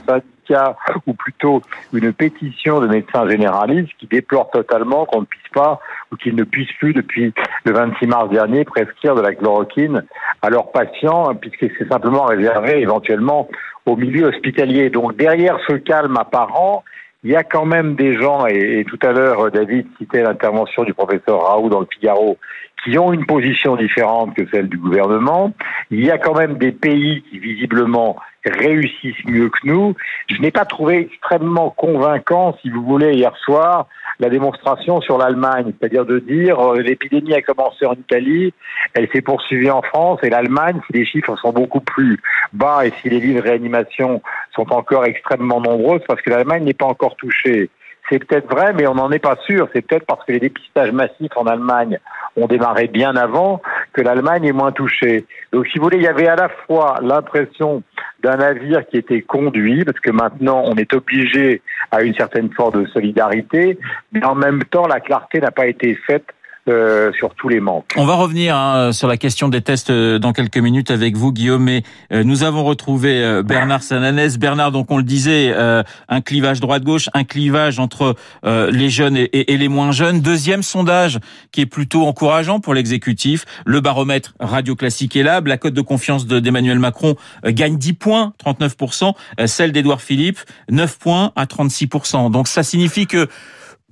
ou 1.05 1.13
plutôt 1.13 1.61
une 1.94 2.13
pétition 2.13 2.79
de 2.79 2.88
médecins 2.88 3.27
généralistes 3.29 3.91
qui 3.97 4.07
déplore 4.07 4.49
totalement 4.49 5.05
qu'on 5.05 5.21
ne 5.21 5.25
puisse 5.25 5.47
pas, 5.53 5.79
ou 6.11 6.15
qu'ils 6.15 6.35
ne 6.35 6.44
puissent 6.44 6.73
plus 6.79 6.94
depuis 6.94 7.33
le 7.65 7.73
26 7.73 8.07
mars 8.07 8.29
dernier, 8.29 8.63
prescrire 8.65 9.15
de 9.15 9.21
la 9.21 9.33
chloroquine 9.33 10.03
à 10.41 10.49
leurs 10.49 10.71
patients, 10.71 11.33
puisque 11.35 11.71
c'est 11.77 11.88
simplement 11.88 12.25
réservé 12.25 12.79
éventuellement 12.79 13.47
au 13.85 13.95
milieu 13.95 14.27
hospitalier. 14.27 14.89
Donc 14.89 15.15
derrière 15.15 15.57
ce 15.67 15.73
calme 15.73 16.17
apparent, 16.17 16.83
il 17.23 17.31
y 17.31 17.35
a 17.35 17.44
quand 17.44 17.65
même 17.65 17.95
des 17.95 18.13
gens, 18.13 18.45
et, 18.45 18.85
tout 18.88 18.99
à 19.01 19.11
l'heure 19.11 19.51
David 19.51 19.88
citait 19.97 20.21
l'intervention 20.21 20.83
du 20.83 20.94
professeur 20.94 21.41
Raoult 21.41 21.69
dans 21.69 21.79
le 21.79 21.88
Figaro, 21.91 22.38
qui 22.83 22.97
ont 22.97 23.11
une 23.11 23.25
position 23.25 23.75
différente 23.75 24.35
que 24.35 24.47
celle 24.51 24.69
du 24.69 24.77
gouvernement. 24.77 25.51
Il 25.89 26.05
y 26.05 26.11
a 26.11 26.17
quand 26.17 26.35
même 26.35 26.57
des 26.57 26.71
pays 26.71 27.23
qui 27.23 27.39
visiblement 27.39 28.17
réussissent 28.49 29.25
mieux 29.25 29.49
que 29.49 29.59
nous. 29.65 29.95
Je 30.27 30.41
n'ai 30.41 30.51
pas 30.51 30.65
trouvé 30.65 31.09
extrêmement 31.11 31.69
convaincant, 31.69 32.57
si 32.61 32.69
vous 32.69 32.83
voulez, 32.83 33.13
hier 33.13 33.35
soir, 33.38 33.88
la 34.19 34.29
démonstration 34.29 35.01
sur 35.01 35.17
l'Allemagne, 35.17 35.73
c'est-à-dire 35.79 36.05
de 36.05 36.19
dire 36.19 36.59
euh, 36.59 36.81
l'épidémie 36.81 37.33
a 37.33 37.41
commencé 37.41 37.85
en 37.85 37.94
Italie, 37.94 38.53
elle 38.94 39.07
s'est 39.13 39.21
poursuivie 39.21 39.69
en 39.69 39.81
France 39.81 40.19
et 40.23 40.29
l'Allemagne, 40.29 40.79
si 40.88 40.94
les 40.97 41.05
chiffres 41.05 41.35
sont 41.38 41.51
beaucoup 41.51 41.81
plus 41.81 42.19
bas 42.53 42.85
et 42.85 42.94
si 43.01 43.09
les 43.09 43.19
lits 43.19 43.35
de 43.35 43.41
réanimation 43.41 44.21
sont 44.55 44.71
encore 44.73 45.05
extrêmement 45.05 45.61
nombreux, 45.61 45.99
parce 46.07 46.21
que 46.21 46.29
l'Allemagne 46.29 46.63
n'est 46.63 46.73
pas 46.73 46.85
encore 46.85 47.15
touchée. 47.15 47.69
C'est 48.09 48.19
peut-être 48.19 48.49
vrai, 48.49 48.73
mais 48.73 48.88
on 48.88 48.95
n'en 48.95 49.11
est 49.11 49.19
pas 49.19 49.35
sûr. 49.45 49.67
C'est 49.73 49.81
peut-être 49.81 50.05
parce 50.05 50.23
que 50.25 50.31
les 50.31 50.39
dépistages 50.39 50.91
massifs 50.91 51.35
en 51.35 51.45
Allemagne 51.45 51.99
ont 52.38 52.48
démarré 52.48 52.88
bien 52.88 53.16
avant 53.16 53.62
que 53.94 54.01
l'Allemagne 54.01 54.45
est 54.45 54.54
moins 54.54 54.72
touchée. 54.72 55.25
Donc, 55.51 55.68
si 55.68 55.80
vous 55.80 55.86
voulez, 55.86 55.98
il 55.98 56.04
y 56.04 56.07
avait 56.07 56.28
à 56.28 56.36
la 56.36 56.50
fois 56.50 57.00
l'impression 57.01 57.84
d'un 58.24 58.38
navire 58.38 58.86
qui 58.88 58.98
était 58.98 59.22
conduit, 59.22 59.84
parce 59.84 60.00
que 60.00 60.12
maintenant 60.12 60.63
on 60.66 60.75
est 60.75 60.94
obligé 60.94 61.62
à 61.92 62.01
une 62.01 62.16
certaine 62.16 62.51
forme 62.51 62.84
de 62.84 62.88
solidarité, 62.89 63.78
mais 64.12 64.24
en 64.25 64.36
même 64.36 64.63
temps 64.63 64.88
la 64.88 65.00
clarté 65.00 65.39
n'a 65.39 65.51
pas 65.51 65.68
été 65.68 65.95
faite 66.07 66.25
euh, 66.69 67.12
sur 67.14 67.34
tous 67.36 67.50
les 67.50 67.60
manques. 67.60 67.94
On 67.96 68.06
va 68.06 68.16
revenir 68.16 68.56
hein, 68.56 68.92
sur 68.92 69.08
la 69.08 69.18
question 69.18 69.48
des 69.48 69.62
tests 69.62 69.90
euh, 69.90 70.19
dans 70.19 70.34
quelques 70.34 70.58
minutes 70.58 70.92
avec 70.92 71.16
vous, 71.16 71.31
Guillaume. 71.31 71.64
Mais 71.64 71.84
euh, 72.12 72.24
nous 72.24 72.44
avons 72.44 72.64
retrouvé 72.64 73.42
Bernard 73.44 73.84
Sananès. 73.84 74.38
Bernard, 74.38 74.72
donc 74.72 74.92
on 74.92 74.98
le 74.98 75.04
disait, 75.04 75.54
un 75.56 76.22
clivage 76.22 76.60
droite-gauche, 76.60 77.10
un 77.14 77.24
clivage 77.24 77.80
entre 77.80 78.16
les 78.44 78.90
jeunes 78.90 79.18
et, 79.18 79.58
les 79.58 79.68
moins 79.68 79.92
jeunes. 79.92 80.22
Deuxième 80.22 80.64
sondage 80.64 81.19
qui 81.52 81.62
est 81.62 81.66
plutôt 81.66 82.06
encourageant 82.06 82.60
pour 82.60 82.74
l'exécutif. 82.74 83.46
Le 83.66 83.80
baromètre 83.80 84.34
Radio 84.40 84.75
Classique 84.75 85.16
est 85.16 85.24
là. 85.24 85.42
La 85.46 85.58
cote 85.58 85.74
de 85.74 85.81
confiance 85.81 86.28
d'Emmanuel 86.28 86.80
Macron 86.80 87.16
gagne 87.46 87.78
10 87.78 87.94
points, 87.94 88.34
39%. 88.44 89.14
Celle 89.45 89.71
d'Edouard 89.71 90.02
Philippe, 90.02 90.40
9 90.69 90.97
points 91.00 91.31
à 91.36 91.45
36%. 91.45 92.31
Donc 92.31 92.47
ça 92.47 92.64
signifie 92.64 93.07
que 93.07 93.28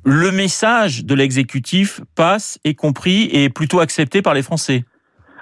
le 0.05 0.31
message 0.31 1.03
de 1.03 1.15
l'exécutif 1.15 1.99
passe, 2.13 2.59
est 2.63 2.75
compris 2.75 3.23
et 3.23 3.45
est 3.45 3.49
plutôt 3.49 3.79
accepté 3.79 4.21
par 4.21 4.35
les 4.35 4.43
Français. 4.43 4.85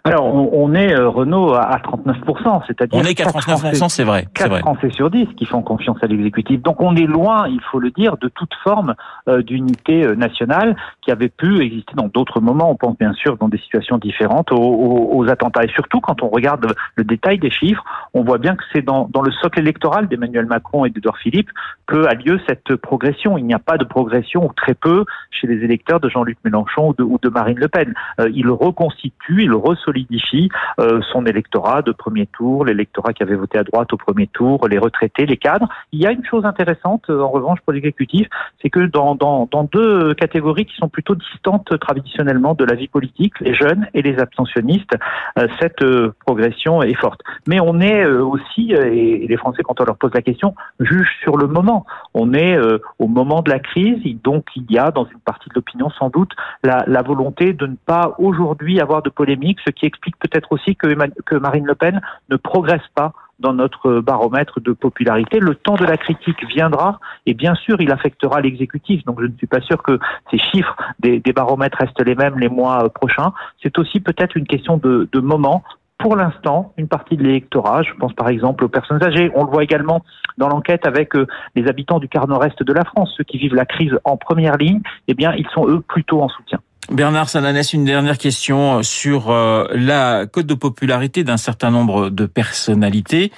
Alors, 0.05 0.25
on, 0.35 0.73
est, 0.73 0.93
euh, 0.93 1.07
Renault, 1.07 1.53
à 1.53 1.77
39%, 1.77 2.63
c'est-à-dire... 2.67 2.99
On 2.99 3.05
est 3.05 3.15
qu'à 3.15 3.23
39%, 3.23 3.87
c'est 3.87 4.03
vrai. 4.03 4.27
4 4.33 4.57
Français 4.59 4.89
sur 4.89 5.09
10 5.09 5.27
qui 5.37 5.45
font 5.45 5.61
confiance 5.61 5.95
à 6.01 6.07
l'exécutif. 6.07 6.61
Donc, 6.61 6.81
on 6.81 6.93
est 6.97 7.05
loin, 7.05 7.47
il 7.47 7.61
faut 7.71 7.79
le 7.79 7.89
dire, 7.89 8.17
de 8.17 8.27
toute 8.27 8.53
forme 8.65 8.95
euh, 9.29 9.41
d'unité 9.41 10.05
euh, 10.05 10.15
nationale 10.15 10.75
qui 11.01 11.11
avait 11.11 11.29
pu 11.29 11.61
exister 11.61 11.93
dans 11.95 12.09
d'autres 12.09 12.41
moments. 12.41 12.69
On 12.69 12.75
pense 12.75 12.97
bien 12.97 13.13
sûr 13.13 13.37
dans 13.37 13.47
des 13.47 13.57
situations 13.59 13.97
différentes 13.97 14.51
aux, 14.51 15.25
attentats. 15.29 15.63
Et 15.63 15.69
surtout, 15.69 16.01
quand 16.01 16.21
on 16.21 16.27
regarde 16.27 16.75
le 16.95 17.03
détail 17.05 17.39
des 17.39 17.49
chiffres, 17.49 17.83
on 18.13 18.25
voit 18.25 18.39
bien 18.39 18.57
que 18.57 18.63
c'est 18.73 18.81
dans, 18.81 19.07
le 19.23 19.31
socle 19.31 19.59
électoral 19.59 20.09
d'Emmanuel 20.09 20.47
Macron 20.47 20.83
et 20.83 20.89
d'Edouard 20.89 21.17
Philippe 21.17 21.49
que 21.87 22.05
a 22.07 22.13
lieu 22.13 22.41
cette 22.45 22.75
progression. 22.75 23.37
Il 23.37 23.45
n'y 23.45 23.53
a 23.53 23.59
pas 23.59 23.77
de 23.77 23.85
progression, 23.85 24.47
ou 24.47 24.53
très 24.53 24.73
peu, 24.73 25.05
chez 25.31 25.47
les 25.47 25.63
électeurs 25.63 26.01
de 26.01 26.09
Jean-Luc 26.09 26.37
Mélenchon 26.43 26.89
ou 26.89 26.93
de, 26.93 27.03
ou 27.03 27.19
de, 27.21 27.29
Marine 27.29 27.57
Le 27.57 27.69
Pen. 27.69 27.93
il 28.33 28.49
reconstitue, 28.49 29.43
il 29.43 29.53
resolidifie 29.53 29.92
solidifie 29.93 30.49
euh, 30.79 31.01
son 31.11 31.25
électorat 31.25 31.81
de 31.81 31.91
premier 31.91 32.25
tour, 32.27 32.65
l'électorat 32.65 33.13
qui 33.13 33.23
avait 33.23 33.35
voté 33.35 33.57
à 33.57 33.63
droite 33.63 33.93
au 33.93 33.97
premier 33.97 34.27
tour, 34.27 34.67
les 34.67 34.79
retraités, 34.79 35.25
les 35.25 35.37
cadres. 35.37 35.67
Il 35.91 36.01
y 36.01 36.07
a 36.07 36.11
une 36.11 36.25
chose 36.25 36.45
intéressante, 36.45 37.03
euh, 37.09 37.21
en 37.21 37.29
revanche, 37.29 37.59
pour 37.61 37.73
l'exécutif, 37.73 38.27
c'est 38.61 38.69
que 38.69 38.85
dans, 38.85 39.15
dans, 39.15 39.47
deux 39.71 40.13
catégories 40.15 40.65
qui 40.65 40.75
sont 40.75 40.89
plutôt 40.89 41.15
distantes 41.15 41.79
traditionnellement 41.79 42.53
de 42.53 42.65
la 42.65 42.75
vie 42.75 42.87
politique, 42.87 43.33
les 43.39 43.55
jeunes 43.55 43.87
et 43.93 44.01
les 44.01 44.19
abstentionnistes, 44.19 44.95
euh, 45.39 45.47
cette 45.59 45.83
progression 46.25 46.83
est 46.83 46.93
forte. 46.95 47.21
Mais 47.47 47.59
on 47.59 47.79
est 47.79 48.05
aussi, 48.05 48.73
et 48.73 49.25
les 49.27 49.37
Français, 49.37 49.63
quand 49.63 49.79
on 49.79 49.85
leur 49.85 49.97
pose 49.97 50.11
la 50.13 50.21
question, 50.21 50.53
jugent 50.79 51.17
sur 51.21 51.37
le 51.37 51.47
moment. 51.47 51.85
On 52.13 52.33
est 52.33 52.57
au 52.99 53.07
moment 53.07 53.41
de 53.41 53.49
la 53.49 53.59
crise, 53.59 53.99
donc 54.23 54.45
il 54.55 54.65
y 54.69 54.77
a 54.77 54.91
dans 54.91 55.05
une 55.05 55.19
partie 55.19 55.49
de 55.49 55.55
l'opinion 55.55 55.89
sans 55.91 56.09
doute 56.09 56.31
la, 56.63 56.83
la 56.87 57.01
volonté 57.01 57.53
de 57.53 57.67
ne 57.67 57.75
pas 57.75 58.15
aujourd'hui 58.19 58.79
avoir 58.79 59.01
de 59.01 59.09
polémique, 59.09 59.59
ce 59.65 59.71
qui 59.71 59.82
explique 59.85 60.17
peut-être 60.17 60.51
aussi 60.51 60.75
que, 60.75 61.35
Marine 61.35 61.65
Le 61.65 61.75
Pen 61.75 62.01
ne 62.29 62.35
progresse 62.35 62.87
pas 62.95 63.13
dans 63.39 63.53
notre 63.53 63.99
baromètre 63.99 64.61
de 64.61 64.71
popularité. 64.71 65.39
Le 65.39 65.55
temps 65.55 65.75
de 65.75 65.85
la 65.85 65.97
critique 65.97 66.45
viendra 66.47 66.99
et 67.25 67.33
bien 67.33 67.55
sûr, 67.55 67.81
il 67.81 67.91
affectera 67.91 68.41
l'exécutif. 68.41 69.03
Donc 69.05 69.19
je 69.19 69.25
ne 69.25 69.35
suis 69.37 69.47
pas 69.47 69.61
sûr 69.61 69.81
que 69.83 69.99
ces 70.31 70.37
chiffres 70.37 70.75
des, 70.99 71.19
baromètres 71.33 71.77
restent 71.77 72.05
les 72.05 72.15
mêmes 72.15 72.39
les 72.39 72.49
mois 72.49 72.89
prochains. 72.89 73.33
C'est 73.61 73.77
aussi 73.79 73.99
peut-être 73.99 74.37
une 74.37 74.47
question 74.47 74.77
de, 74.77 75.09
de 75.11 75.19
moment 75.19 75.63
pour 75.97 76.15
l'instant 76.15 76.73
une 76.77 76.87
partie 76.87 77.17
de 77.17 77.23
l'électorat. 77.23 77.81
Je 77.83 77.93
pense 77.93 78.13
par 78.13 78.27
exemple 78.27 78.63
aux 78.65 78.69
personnes 78.69 79.03
âgées. 79.03 79.31
On 79.35 79.45
le 79.45 79.51
voit 79.51 79.63
également 79.63 80.03
dans 80.37 80.49
l'enquête 80.49 80.85
avec 80.85 81.15
euh, 81.15 81.27
les 81.55 81.67
habitants 81.67 81.99
du 81.99 82.09
quart 82.09 82.27
nord-est 82.27 82.61
de 82.61 82.73
la 82.73 82.83
France, 82.83 83.13
ceux 83.17 83.23
qui 83.23 83.37
vivent 83.37 83.55
la 83.55 83.65
crise 83.65 83.97
en 84.03 84.17
première 84.17 84.57
ligne. 84.57 84.81
Eh 85.07 85.13
bien, 85.13 85.33
ils 85.33 85.47
sont 85.53 85.67
eux 85.67 85.81
plutôt 85.81 86.21
en 86.21 86.29
soutien. 86.29 86.59
Bernard 86.91 87.29
Sananès, 87.29 87.73
une 87.73 87.85
dernière 87.85 88.17
question 88.17 88.79
euh, 88.79 88.83
sur 88.83 89.31
euh, 89.31 89.67
la 89.73 90.25
cote 90.25 90.45
de 90.45 90.53
popularité 90.53 91.23
d'un 91.23 91.37
certain 91.37 91.71
nombre 91.71 92.09
de 92.09 92.25
personnalités. 92.25 93.31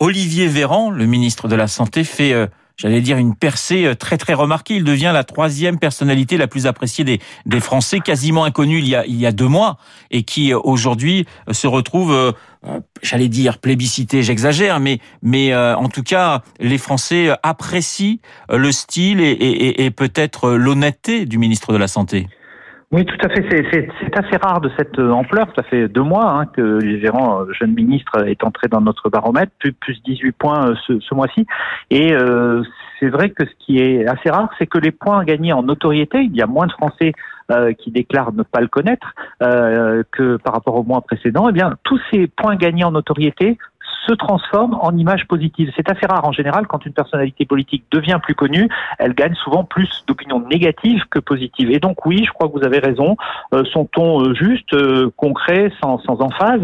Olivier 0.00 0.48
Véran, 0.48 0.90
le 0.90 1.06
ministre 1.06 1.48
de 1.48 1.56
la 1.56 1.66
Santé, 1.66 2.04
fait 2.04 2.34
j'allais 2.76 3.00
dire, 3.00 3.18
une 3.18 3.34
percée 3.34 3.84
euh, 3.86 3.94
très 3.94 4.16
très 4.16 4.34
remarquée. 4.34 4.76
Il 4.76 4.84
devient 4.84 5.10
la 5.12 5.24
troisième 5.24 5.78
personnalité 5.78 6.36
la 6.36 6.46
plus 6.46 6.66
appréciée 6.66 7.04
des, 7.04 7.20
des 7.46 7.60
Français, 7.60 8.00
quasiment 8.00 8.44
inconnu 8.44 8.78
il 8.78 8.88
y 8.88 8.94
a, 8.94 9.06
il 9.06 9.16
y 9.16 9.26
a 9.26 9.32
deux 9.32 9.48
mois, 9.48 9.78
et 10.10 10.22
qui 10.22 10.52
euh, 10.52 10.58
aujourd'hui 10.62 11.26
euh, 11.48 11.52
se 11.52 11.66
retrouve, 11.66 12.34
j'allais 13.02 13.28
dire, 13.28 13.58
plébiscité, 13.58 14.22
j'exagère, 14.22 14.80
mais, 14.80 14.98
mais 15.22 15.54
en 15.54 15.88
tout 15.88 16.02
cas, 16.02 16.42
les 16.60 16.78
Français 16.78 17.30
apprécient 17.42 18.16
le 18.50 18.72
style 18.72 19.20
et, 19.20 19.32
et, 19.32 19.84
et 19.84 19.90
peut-être 19.90 20.50
l'honnêteté 20.50 21.26
du 21.26 21.38
ministre 21.38 21.72
de 21.72 21.78
la 21.78 21.88
Santé. 21.88 22.26
Oui, 22.92 23.04
tout 23.04 23.16
à 23.24 23.28
fait. 23.28 23.44
C'est 23.72 24.16
assez 24.16 24.36
rare 24.36 24.60
de 24.60 24.70
cette 24.76 24.98
euh, 24.98 25.10
ampleur. 25.10 25.46
Ça 25.56 25.62
fait 25.64 25.88
deux 25.88 26.02
mois 26.02 26.30
hein, 26.30 26.46
que 26.46 26.60
le 26.60 27.00
gérant 27.00 27.40
euh, 27.40 27.52
jeune 27.52 27.74
ministre 27.74 28.26
est 28.26 28.44
entré 28.44 28.68
dans 28.68 28.80
notre 28.80 29.08
baromètre, 29.08 29.52
plus, 29.58 29.72
plus 29.72 30.00
18 30.04 30.32
points 30.32 30.68
euh, 30.68 30.74
ce, 30.86 31.00
ce 31.00 31.14
mois-ci. 31.14 31.46
Et 31.90 32.14
c'est 33.00 33.08
vrai 33.08 33.30
que 33.30 33.44
ce 33.44 33.52
qui 33.58 33.80
est 33.80 34.06
assez 34.06 34.30
rare, 34.30 34.48
c'est 34.58 34.66
que 34.66 34.78
les 34.78 34.92
points 34.92 35.24
gagnés 35.24 35.52
en 35.52 35.62
notoriété, 35.62 36.22
il 36.22 36.36
y 36.36 36.42
a 36.42 36.46
moins 36.46 36.66
de 36.66 36.72
Français 36.72 37.12
qui 37.78 37.90
déclarent 37.90 38.32
ne 38.32 38.42
pas 38.42 38.60
le 38.60 38.68
connaître 38.68 39.14
que 39.40 40.36
par 40.38 40.54
rapport 40.54 40.76
au 40.76 40.82
mois 40.82 41.02
précédent, 41.02 41.48
eh 41.50 41.52
bien 41.52 41.74
tous 41.82 42.00
ces 42.10 42.26
points 42.26 42.56
gagnés 42.56 42.84
en 42.84 42.92
notoriété 42.92 43.58
se 44.06 44.12
transforme 44.12 44.78
en 44.80 44.96
image 44.96 45.26
positive. 45.26 45.70
C'est 45.76 45.90
assez 45.90 46.06
rare 46.06 46.24
en 46.24 46.32
général 46.32 46.66
quand 46.66 46.84
une 46.86 46.92
personnalité 46.92 47.44
politique 47.44 47.84
devient 47.90 48.18
plus 48.22 48.34
connue, 48.34 48.68
elle 48.98 49.14
gagne 49.14 49.34
souvent 49.34 49.64
plus 49.64 50.04
d'opinions 50.06 50.40
négatives 50.40 51.02
que 51.10 51.18
positives. 51.18 51.70
Et 51.70 51.80
donc 51.80 52.04
oui, 52.06 52.24
je 52.24 52.32
crois 52.32 52.48
que 52.48 52.52
vous 52.52 52.64
avez 52.64 52.78
raison. 52.78 53.16
Euh, 53.52 53.64
son 53.72 53.84
ton 53.84 54.22
euh, 54.22 54.34
juste, 54.34 54.72
euh, 54.74 55.10
concret, 55.16 55.72
sans, 55.82 55.98
sans 56.00 56.20
emphase. 56.20 56.62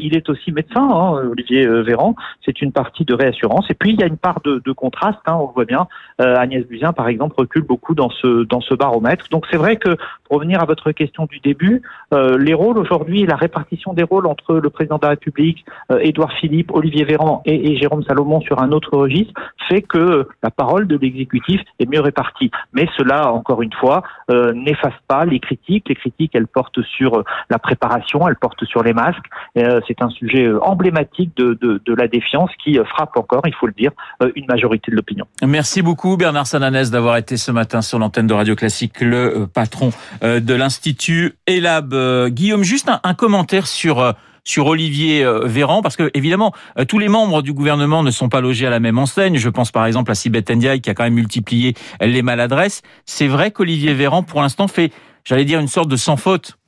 il 0.00 0.16
est 0.16 0.28
aussi 0.28 0.52
médecin, 0.52 0.82
hein, 0.82 1.12
Olivier 1.30 1.66
Véran. 1.66 2.14
C'est 2.44 2.60
une 2.62 2.72
partie 2.72 3.04
de 3.04 3.14
réassurance. 3.14 3.66
Et 3.70 3.74
puis 3.74 3.90
il 3.90 4.00
y 4.00 4.02
a 4.02 4.06
une 4.06 4.16
part 4.16 4.40
de, 4.44 4.62
de 4.64 4.72
contraste. 4.72 5.18
Hein, 5.26 5.36
on 5.40 5.46
le 5.48 5.52
voit 5.52 5.64
bien. 5.64 5.86
Agnès 6.18 6.64
Buzyn, 6.66 6.92
par 6.92 7.08
exemple, 7.08 7.34
recule 7.38 7.62
beaucoup 7.62 7.94
dans 7.94 8.10
ce 8.10 8.44
dans 8.44 8.60
ce 8.60 8.74
baromètre. 8.74 9.28
Donc 9.30 9.46
c'est 9.50 9.56
vrai 9.56 9.76
que 9.76 9.96
pour 10.24 10.36
revenir 10.36 10.60
à 10.60 10.64
votre 10.64 10.92
question 10.92 11.26
du 11.26 11.40
début, 11.40 11.82
les 12.12 12.54
rôles 12.54 12.78
aujourd'hui, 12.78 13.26
la 13.26 13.36
répartition 13.36 13.92
des 13.92 14.02
rôles 14.02 14.26
entre 14.26 14.54
le 14.54 14.70
président 14.70 14.96
de 14.96 15.02
la 15.02 15.10
République, 15.10 15.64
Édouard 16.00 16.32
Philippe, 16.32 16.70
Olivier 16.74 17.04
Véran 17.04 17.42
et, 17.46 17.76
Jérôme 17.76 18.02
Salomon 18.04 18.40
sur 18.40 18.60
un 18.60 18.72
autre 18.72 18.96
registre 18.96 19.32
fait 19.68 19.82
que 19.82 20.28
la 20.42 20.50
parole 20.50 20.86
de 20.86 20.96
l'exécutif 20.96 21.60
est 21.78 21.88
mieux 21.90 22.00
répartie. 22.00 22.50
Mais 22.72 22.86
cela, 22.96 23.32
encore 23.32 23.62
une 23.62 23.72
fois, 23.72 24.02
euh, 24.30 24.52
n'efface 24.52 24.94
pas 25.08 25.24
les 25.24 25.40
critiques. 25.40 25.88
Les 25.88 25.94
critiques, 25.94 26.32
elles 26.34 26.46
portent 26.46 26.82
sur 26.82 27.18
euh, 27.18 27.24
la 27.48 27.58
préparation, 27.58 28.28
elles 28.28 28.36
portent 28.36 28.64
sur 28.64 28.82
les 28.82 28.92
masques. 28.92 29.24
Euh, 29.56 29.80
c'est 29.86 30.02
un 30.02 30.10
sujet 30.10 30.48
emblématique 30.62 31.36
de, 31.36 31.80
la 31.96 32.08
défiance 32.08 32.50
qui 32.62 32.76
frappe 32.76 33.16
encore, 33.16 33.42
il 33.46 33.54
faut 33.54 33.66
le 33.66 33.72
dire, 33.72 33.92
une 34.34 34.46
majorité 34.46 34.90
de 34.90 34.96
l'opinion. 34.96 35.26
Merci 35.46 35.80
beaucoup 35.80 36.16
Bernard 36.16 36.46
Sananès 36.46 36.90
d'avoir 36.90 37.16
été 37.16 37.36
ce 37.36 37.52
matin 37.52 37.82
sur 37.82 38.00
l'antenne 38.00 38.26
de 38.26 38.34
Radio 38.34 38.56
Classique, 38.56 39.00
le 39.00 39.46
patron 39.46 39.90
de 40.22 40.54
l'Institut 40.54 41.34
ELAB. 41.46 42.30
Guillaume, 42.30 42.64
juste 42.64 42.90
un 43.02 43.14
commentaire 43.14 43.68
sur 43.68 44.14
sur 44.44 44.66
Olivier 44.66 45.24
euh, 45.24 45.40
Véran, 45.44 45.82
parce 45.82 45.96
que 45.96 46.10
évidemment, 46.14 46.52
euh, 46.78 46.84
tous 46.84 46.98
les 46.98 47.08
membres 47.08 47.42
du 47.42 47.52
gouvernement 47.52 48.02
ne 48.02 48.10
sont 48.10 48.28
pas 48.28 48.40
logés 48.40 48.66
à 48.66 48.70
la 48.70 48.80
même 48.80 48.98
enseigne. 48.98 49.36
Je 49.36 49.48
pense 49.48 49.72
par 49.72 49.86
exemple 49.86 50.10
à 50.10 50.14
Sibeth 50.14 50.50
Ndiaye 50.50 50.80
qui 50.80 50.90
a 50.90 50.94
quand 50.94 51.04
même 51.04 51.14
multiplié 51.14 51.74
les 52.00 52.22
maladresses. 52.22 52.82
C'est 53.06 53.28
vrai 53.28 53.50
qu'Olivier 53.50 53.94
Véran, 53.94 54.22
pour 54.22 54.42
l'instant, 54.42 54.68
fait, 54.68 54.92
j'allais 55.24 55.44
dire, 55.44 55.60
une 55.60 55.68
sorte 55.68 55.88
de 55.88 55.96
sans 55.96 56.16
faute. 56.16 56.58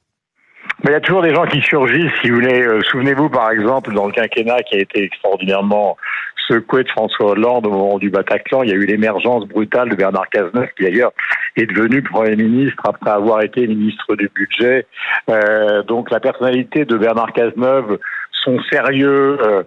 Mais 0.85 0.91
il 0.91 0.93
y 0.93 0.97
a 0.97 1.01
toujours 1.01 1.23
des 1.23 1.35
gens 1.35 1.47
qui 1.47 1.61
surgissent, 1.63 2.13
si 2.23 2.29
vous 2.29 2.37
voulez. 2.37 2.63
Euh, 2.63 2.81
souvenez-vous, 2.91 3.31
par 3.31 3.51
exemple, 3.51 3.95
dans 3.95 4.07
le 4.07 4.13
quinquennat 4.13 4.63
qui 4.63 4.77
a 4.77 4.81
été 4.81 5.05
extraordinairement 5.05 5.97
secoué 6.49 6.85
de 6.85 6.89
François 6.89 7.31
Hollande 7.31 7.67
au 7.67 7.71
moment 7.71 7.99
du 7.99 8.11
Bataclan, 8.11 8.63
il 8.63 8.71
y 8.71 8.73
a 8.73 8.77
eu 8.77 8.87
l'émergence 8.87 9.47
brutale 9.47 9.91
de 9.91 9.97
Bernard 9.97 10.29
Cazeneuve, 10.29 10.69
qui 10.77 10.85
d'ailleurs 10.85 11.13
est 11.57 11.67
devenu 11.67 12.03
Premier 12.03 12.37
ministre 12.37 12.83
après 12.85 13.11
avoir 13.11 13.43
été 13.43 13.67
ministre 13.67 14.17
du 14.17 14.31
Budget. 14.35 14.87
Euh, 15.31 15.83
donc 15.83 16.11
la 16.11 16.21
personnalité 16.21 16.85
de 16.85 16.97
Bernard 16.97 17.33
Cazeneuve, 17.33 17.99
son 18.33 18.59
sérieux, 18.71 19.39
euh, 19.41 19.63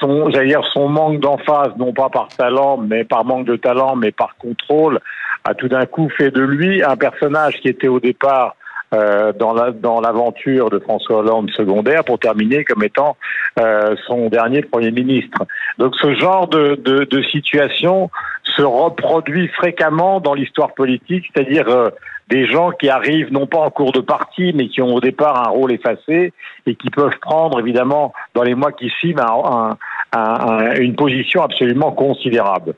son, 0.00 0.28
dire, 0.28 0.62
son 0.72 0.88
manque 0.88 1.20
d'emphase, 1.20 1.72
non 1.76 1.92
pas 1.92 2.08
par 2.08 2.28
talent, 2.28 2.76
mais 2.76 3.04
par 3.04 3.24
manque 3.24 3.46
de 3.46 3.56
talent, 3.56 3.96
mais 3.96 4.12
par 4.12 4.36
contrôle, 4.36 5.00
a 5.44 5.54
tout 5.54 5.68
d'un 5.68 5.86
coup 5.86 6.08
fait 6.16 6.30
de 6.30 6.42
lui 6.42 6.82
un 6.82 6.96
personnage 6.96 7.54
qui 7.60 7.68
était 7.68 7.88
au 7.88 8.00
départ 8.00 8.56
euh, 8.92 9.32
dans 9.32 9.54
la, 9.54 9.70
dans 9.70 10.00
l'aventure 10.00 10.70
de 10.70 10.78
François 10.78 11.18
Hollande 11.18 11.50
secondaire 11.50 12.04
pour 12.04 12.18
terminer 12.18 12.64
comme 12.64 12.84
étant 12.84 13.16
euh, 13.58 13.96
son 14.06 14.28
dernier 14.28 14.62
premier 14.62 14.90
ministre. 14.90 15.38
Donc 15.78 15.94
ce 15.96 16.14
genre 16.14 16.48
de, 16.48 16.74
de, 16.74 17.04
de 17.04 17.22
situation 17.22 18.10
se 18.44 18.62
reproduit 18.62 19.48
fréquemment 19.48 20.20
dans 20.20 20.34
l'histoire 20.34 20.74
politique, 20.74 21.24
c'est-à-dire 21.32 21.68
euh, 21.68 21.90
des 22.28 22.46
gens 22.46 22.70
qui 22.70 22.88
arrivent 22.88 23.32
non 23.32 23.46
pas 23.46 23.58
en 23.58 23.70
cours 23.70 23.92
de 23.92 24.00
parti, 24.00 24.52
mais 24.54 24.68
qui 24.68 24.80
ont 24.80 24.94
au 24.94 25.00
départ 25.00 25.46
un 25.46 25.50
rôle 25.50 25.72
effacé 25.72 26.32
et 26.66 26.74
qui 26.74 26.90
peuvent 26.90 27.18
prendre 27.20 27.60
évidemment 27.60 28.12
dans 28.34 28.42
les 28.42 28.54
mois 28.54 28.72
qui 28.72 28.88
suivent 28.88 29.20
un, 29.20 29.76
un, 30.12 30.74
une 30.76 30.94
position 30.94 31.42
absolument 31.42 31.92
considérable. 31.92 32.74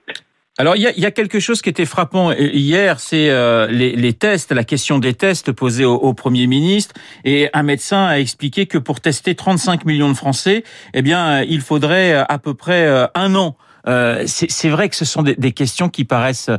Alors 0.57 0.77
il 0.77 0.83
y 0.83 0.87
a, 0.87 0.97
y 0.97 1.05
a, 1.05 1.11
quelque 1.11 1.41
chose 1.41 1.63
qui 1.63 1.69
était 1.69 1.85
frappant 1.85 2.31
hier, 2.31 3.01
c'est 3.01 3.29
euh, 3.29 3.67
les, 3.67 3.97
les, 3.97 4.13
tests, 4.13 4.53
la 4.53 4.63
question 4.63 5.01
des 5.01 5.13
tests 5.13 5.51
posés 5.51 5.85
au, 5.85 5.95
au, 5.95 6.15
Premier 6.15 6.47
ministre. 6.47 6.95
Et 7.25 7.51
un 7.55 7.65
médecin 7.65 8.07
a 8.07 8.21
expliqué 8.21 8.67
que 8.67 8.79
pour 8.79 9.01
tester 9.01 9.35
35 9.35 9.85
millions 9.85 10.09
de 10.09 10.15
Français, 10.15 10.63
eh 10.95 11.03
bien, 11.03 11.43
il 11.43 11.61
faudrait 11.61 12.15
à 12.15 12.39
peu 12.39 12.55
près 12.55 12.87
euh, 12.87 13.07
un 13.17 13.35
an. 13.35 13.57
Euh, 13.89 14.23
c'est 14.27 14.69
vrai 14.71 14.89
que 14.89 14.97
ce 14.97 15.05
sont 15.05 15.23
des, 15.23 15.35
des 15.35 15.53
questions 15.53 15.89
qui 15.89 16.05
paraissent 16.05 16.51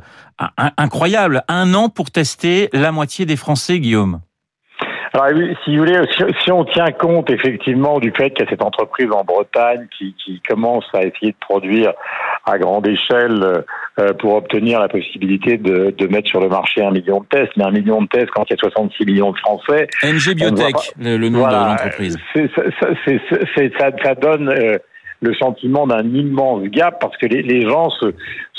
incroyables. 0.58 1.44
Un 1.48 1.74
an 1.74 1.88
pour 1.88 2.12
tester 2.12 2.70
la 2.74 2.92
moitié 2.92 3.26
des 3.26 3.38
Français, 3.38 3.80
Guillaume. 3.80 4.20
Alors, 5.16 5.30
si 5.64 5.78
vous 5.78 5.86
voulez, 5.86 5.98
si, 6.44 6.52
on 6.52 6.66
tient 6.66 6.92
compte 6.92 7.30
effectivement 7.30 8.00
du 8.00 8.12
fait 8.12 8.32
qu'il 8.32 8.44
y 8.44 8.48
a 8.48 8.50
cette 8.50 8.62
entreprise 8.62 9.10
en 9.12 9.24
Bretagne 9.24 9.88
qui, 9.98 10.14
qui, 10.24 10.42
commence 10.42 10.84
à 10.94 11.04
essayer 11.04 11.32
de 11.32 11.38
produire 11.40 11.94
à 12.46 12.58
grande 12.58 12.86
échelle 12.86 13.64
euh, 13.98 14.14
pour 14.20 14.36
obtenir 14.36 14.82
la 14.82 14.90
possibilité 14.90 15.58
de, 15.58 15.96
de, 15.98 16.08
mettre 16.08 16.28
sur 16.28 16.42
le 16.42 16.50
marché 16.50 16.84
un 16.84 16.92
million 16.92 17.22
de 17.22 17.26
tests, 17.28 17.54
mais 17.56 17.64
un 17.64 17.72
million 17.72 18.02
de 18.02 18.08
tests 18.08 18.30
quand 18.32 18.44
il 18.50 18.52
y 18.52 18.56
a 18.56 18.58
66 18.58 19.06
millions 19.06 19.32
de 19.32 19.38
Français. 19.38 19.88
NG 20.04 20.36
Biotech, 20.36 20.94
le, 21.00 21.18
nom 21.30 21.48
de 21.48 21.54
l'entreprise. 21.54 22.18
Ça, 23.78 23.92
ça, 24.04 24.16
donne 24.16 24.50
euh, 24.50 24.78
le 25.22 25.34
sentiment 25.36 25.88
d'un 25.88 26.04
immense 26.04 26.64
gap 26.64 27.00
parce 27.00 27.16
que 27.16 27.28
les, 27.28 27.42
les 27.42 27.62
gens 27.62 27.90
se, 27.90 28.14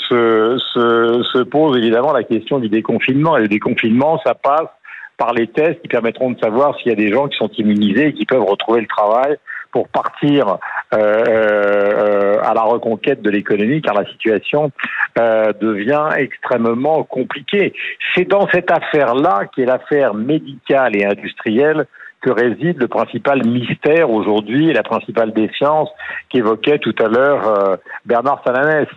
se, 0.09 0.57
se, 0.73 1.23
se 1.33 1.43
posent 1.43 1.77
évidemment 1.77 2.13
la 2.13 2.23
question 2.23 2.57
du 2.57 2.69
déconfinement. 2.69 3.37
Et 3.37 3.41
le 3.41 3.47
déconfinement, 3.47 4.19
ça 4.25 4.33
passe 4.33 4.69
par 5.17 5.33
les 5.33 5.47
tests 5.47 5.81
qui 5.81 5.87
permettront 5.87 6.31
de 6.31 6.39
savoir 6.39 6.77
s'il 6.77 6.89
y 6.89 6.93
a 6.93 6.95
des 6.95 7.11
gens 7.11 7.27
qui 7.27 7.37
sont 7.37 7.49
immunisés 7.57 8.07
et 8.07 8.13
qui 8.13 8.25
peuvent 8.25 8.43
retrouver 8.43 8.81
le 8.81 8.87
travail 8.87 9.37
pour 9.71 9.89
partir 9.89 10.57
euh, 10.93 11.23
euh, 11.27 12.41
à 12.41 12.53
la 12.53 12.61
reconquête 12.61 13.21
de 13.21 13.29
l'économie, 13.29 13.81
car 13.81 13.93
la 13.93 14.05
situation 14.05 14.71
euh, 15.19 15.51
devient 15.59 16.09
extrêmement 16.17 17.03
compliquée. 17.03 17.73
C'est 18.15 18.27
dans 18.27 18.47
cette 18.47 18.71
affaire-là, 18.71 19.47
qui 19.53 19.63
est 19.63 19.65
l'affaire 19.65 20.13
médicale 20.13 20.95
et 20.95 21.05
industrielle, 21.05 21.85
que 22.21 22.31
réside 22.31 22.79
le 22.79 22.87
principal 22.87 23.45
mystère 23.45 24.09
aujourd'hui 24.09 24.69
et 24.69 24.73
la 24.73 24.83
principale 24.83 25.33
défiance 25.33 25.89
qu'évoquait 26.29 26.79
tout 26.79 26.95
à 26.99 27.07
l'heure 27.07 27.47
euh, 27.47 27.75
Bernard 28.05 28.41
Sananès. 28.45 28.87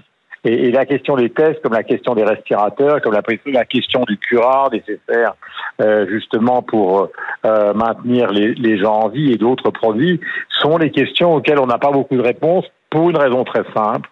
Et, 0.45 0.71
la 0.71 0.87
question 0.87 1.17
des 1.17 1.31
tests, 1.31 1.61
comme 1.63 1.75
la 1.75 1.83
question 1.83 2.15
des 2.15 2.25
respirateurs, 2.25 3.01
comme 3.03 3.13
la, 3.13 3.23
la 3.47 3.65
question 3.65 4.05
du 4.05 4.17
curare 4.17 4.71
nécessaire 4.71 5.35
euh, 5.81 6.07
justement 6.09 6.63
pour 6.63 7.09
euh, 7.45 7.75
maintenir 7.75 8.31
les, 8.31 8.55
les, 8.55 8.79
gens 8.79 9.01
en 9.01 9.09
vie 9.09 9.33
et 9.33 9.37
d'autres 9.37 9.71
produits, 9.71 10.21
sont 10.49 10.79
les 10.79 10.91
questions 10.91 11.35
auxquelles 11.35 11.59
on 11.59 11.67
n'a 11.67 11.79
pas 11.79 11.91
beaucoup 11.91 12.17
de 12.17 12.23
réponses 12.23 12.65
pour 12.91 13.11
une 13.11 13.17
raison 13.17 13.45
très 13.45 13.65
simple, 13.73 14.09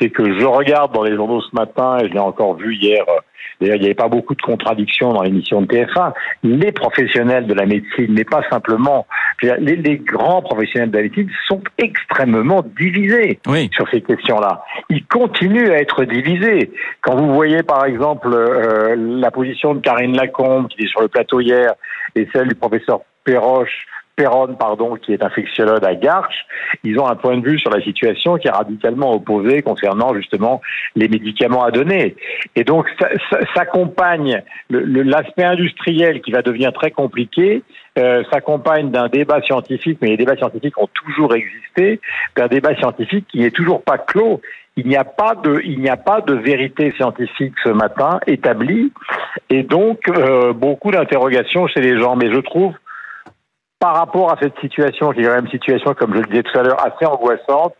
c'est 0.00 0.10
que 0.10 0.38
je 0.38 0.44
regarde 0.44 0.92
dans 0.92 1.02
les 1.02 1.14
journaux 1.14 1.40
ce 1.42 1.54
matin, 1.54 1.98
et 1.98 2.08
je 2.08 2.12
l'ai 2.12 2.18
encore 2.18 2.54
vu 2.54 2.74
hier, 2.74 3.04
euh, 3.08 3.20
d'ailleurs 3.60 3.76
il 3.76 3.80
n'y 3.80 3.86
avait 3.86 3.94
pas 3.94 4.08
beaucoup 4.08 4.34
de 4.34 4.42
contradictions 4.42 5.12
dans 5.12 5.22
l'émission 5.22 5.60
de 5.62 5.66
TF1, 5.66 6.12
les 6.42 6.72
professionnels 6.72 7.46
de 7.46 7.54
la 7.54 7.66
médecine, 7.66 8.08
mais 8.10 8.24
pas 8.24 8.42
simplement, 8.50 9.06
les, 9.42 9.76
les 9.76 9.98
grands 9.98 10.42
professionnels 10.42 10.90
de 10.90 10.96
la 10.96 11.02
médecine 11.04 11.30
sont 11.46 11.62
extrêmement 11.78 12.62
divisés 12.78 13.38
sur 13.72 13.88
ces 13.90 14.00
questions-là. 14.00 14.64
Ils 14.88 15.04
continuent 15.06 15.70
à 15.70 15.78
être 15.78 16.04
divisés. 16.04 16.72
Quand 17.02 17.16
vous 17.16 17.34
voyez 17.34 17.62
par 17.62 17.84
exemple 17.84 18.28
euh, 18.32 18.94
la 18.96 19.30
position 19.30 19.74
de 19.74 19.80
Karine 19.80 20.16
Lacombe, 20.16 20.68
qui 20.68 20.84
est 20.84 20.88
sur 20.88 21.02
le 21.02 21.08
plateau 21.08 21.40
hier, 21.40 21.74
et 22.14 22.26
celle 22.32 22.48
du 22.48 22.54
professeur 22.54 23.00
Perroche, 23.24 23.86
Perron, 24.20 24.54
pardon, 24.54 24.96
qui 24.96 25.14
est 25.14 25.22
infectiologue 25.22 25.82
à 25.82 25.94
Garches, 25.94 26.44
ils 26.84 26.98
ont 26.98 27.06
un 27.06 27.16
point 27.16 27.38
de 27.38 27.48
vue 27.48 27.58
sur 27.58 27.70
la 27.70 27.80
situation 27.80 28.36
qui 28.36 28.48
est 28.48 28.50
radicalement 28.50 29.14
opposé 29.14 29.62
concernant 29.62 30.14
justement 30.14 30.60
les 30.94 31.08
médicaments 31.08 31.64
à 31.64 31.70
donner. 31.70 32.16
Et 32.54 32.62
donc, 32.62 32.86
ça 32.98 33.08
s'accompagne 33.54 34.42
l'aspect 34.68 35.44
industriel 35.44 36.20
qui 36.20 36.32
va 36.32 36.42
devenir 36.42 36.74
très 36.74 36.90
compliqué, 36.90 37.62
euh, 37.98 38.22
s'accompagne 38.30 38.90
d'un 38.90 39.08
débat 39.08 39.40
scientifique, 39.40 39.96
mais 40.02 40.08
les 40.08 40.18
débats 40.18 40.36
scientifiques 40.36 40.76
ont 40.76 40.90
toujours 40.92 41.34
existé, 41.34 41.98
d'un 42.36 42.48
débat 42.48 42.76
scientifique 42.76 43.26
qui 43.26 43.40
n'est 43.40 43.50
toujours 43.50 43.82
pas 43.82 43.96
clos. 43.96 44.42
Il 44.76 44.86
n'y 44.86 44.96
a 44.96 45.04
pas 45.04 45.34
de, 45.34 45.62
il 45.64 45.80
n'y 45.80 45.88
a 45.88 45.96
pas 45.96 46.20
de 46.20 46.34
vérité 46.34 46.92
scientifique 46.92 47.54
ce 47.64 47.70
matin 47.70 48.20
établie, 48.26 48.92
et 49.48 49.62
donc 49.62 50.08
euh, 50.08 50.52
beaucoup 50.52 50.90
d'interrogations 50.90 51.66
chez 51.68 51.80
les 51.80 51.98
gens. 51.98 52.16
Mais 52.16 52.30
je 52.30 52.40
trouve 52.40 52.74
par 53.80 53.96
rapport 53.96 54.30
à 54.30 54.36
cette 54.40 54.58
situation, 54.60 55.10
qui 55.12 55.20
est 55.20 55.24
quand 55.24 55.34
même 55.34 55.46
une 55.46 55.50
situation, 55.50 55.94
comme 55.94 56.14
je 56.14 56.20
le 56.20 56.26
disais 56.26 56.42
tout 56.42 56.56
à 56.58 56.62
l'heure, 56.62 56.86
assez 56.86 57.06
angoissante, 57.06 57.74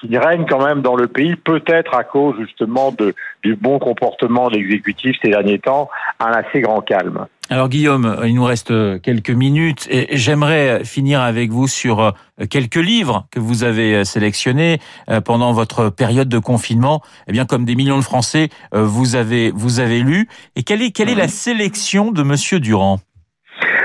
qui 0.00 0.18
règne 0.18 0.44
quand 0.46 0.62
même 0.62 0.82
dans 0.82 0.96
le 0.96 1.06
pays, 1.06 1.36
peut-être 1.36 1.94
à 1.94 2.02
cause 2.02 2.34
justement 2.40 2.90
de, 2.92 3.14
du 3.42 3.54
bon 3.54 3.78
comportement 3.78 4.48
de 4.48 4.56
l'exécutif 4.56 5.16
ces 5.22 5.30
derniers 5.30 5.60
temps, 5.60 5.88
un 6.18 6.32
assez 6.32 6.60
grand 6.60 6.80
calme. 6.80 7.26
Alors 7.50 7.68
Guillaume, 7.68 8.20
il 8.24 8.34
nous 8.34 8.44
reste 8.44 8.72
quelques 9.02 9.30
minutes 9.30 9.86
et 9.90 10.16
j'aimerais 10.16 10.84
finir 10.84 11.20
avec 11.20 11.50
vous 11.50 11.68
sur 11.68 12.14
quelques 12.50 12.74
livres 12.74 13.26
que 13.30 13.38
vous 13.38 13.64
avez 13.64 14.04
sélectionnés 14.04 14.78
euh, 15.10 15.20
pendant 15.20 15.52
votre 15.52 15.90
période 15.90 16.28
de 16.28 16.38
confinement. 16.38 17.02
Eh 17.28 17.32
bien, 17.32 17.44
comme 17.44 17.64
des 17.64 17.76
millions 17.76 17.98
de 17.98 18.04
Français, 18.04 18.48
euh, 18.74 18.82
vous 18.82 19.14
avez 19.14 19.52
vous 19.54 19.78
avez 19.78 20.00
lu. 20.00 20.26
Et 20.56 20.62
quelle 20.62 20.82
est 20.82 20.90
quelle 20.90 21.10
est 21.10 21.14
la 21.14 21.28
sélection 21.28 22.12
de 22.12 22.22
Monsieur 22.22 22.60
Durand? 22.60 22.98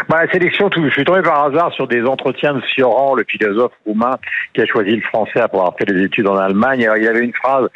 Bah, 0.09 0.25
la 0.25 0.31
sélection, 0.31 0.71
je 0.75 0.89
suis 0.89 1.03
tombé 1.03 1.21
par 1.21 1.45
hasard 1.45 1.71
sur 1.73 1.87
des 1.87 2.03
entretiens 2.03 2.55
de 2.55 2.61
Sioran, 2.61 3.13
le 3.13 3.23
philosophe 3.29 3.73
roumain 3.85 4.17
qui 4.55 4.61
a 4.61 4.65
choisi 4.65 4.95
le 4.95 5.01
français 5.03 5.39
après 5.39 5.59
avoir 5.59 5.75
fait 5.77 5.85
des 5.85 6.03
études 6.03 6.27
en 6.27 6.35
Allemagne. 6.35 6.83
Alors, 6.83 6.97
il 6.97 7.03
y 7.03 7.07
avait 7.07 7.23
une 7.23 7.33
phrase, 7.33 7.67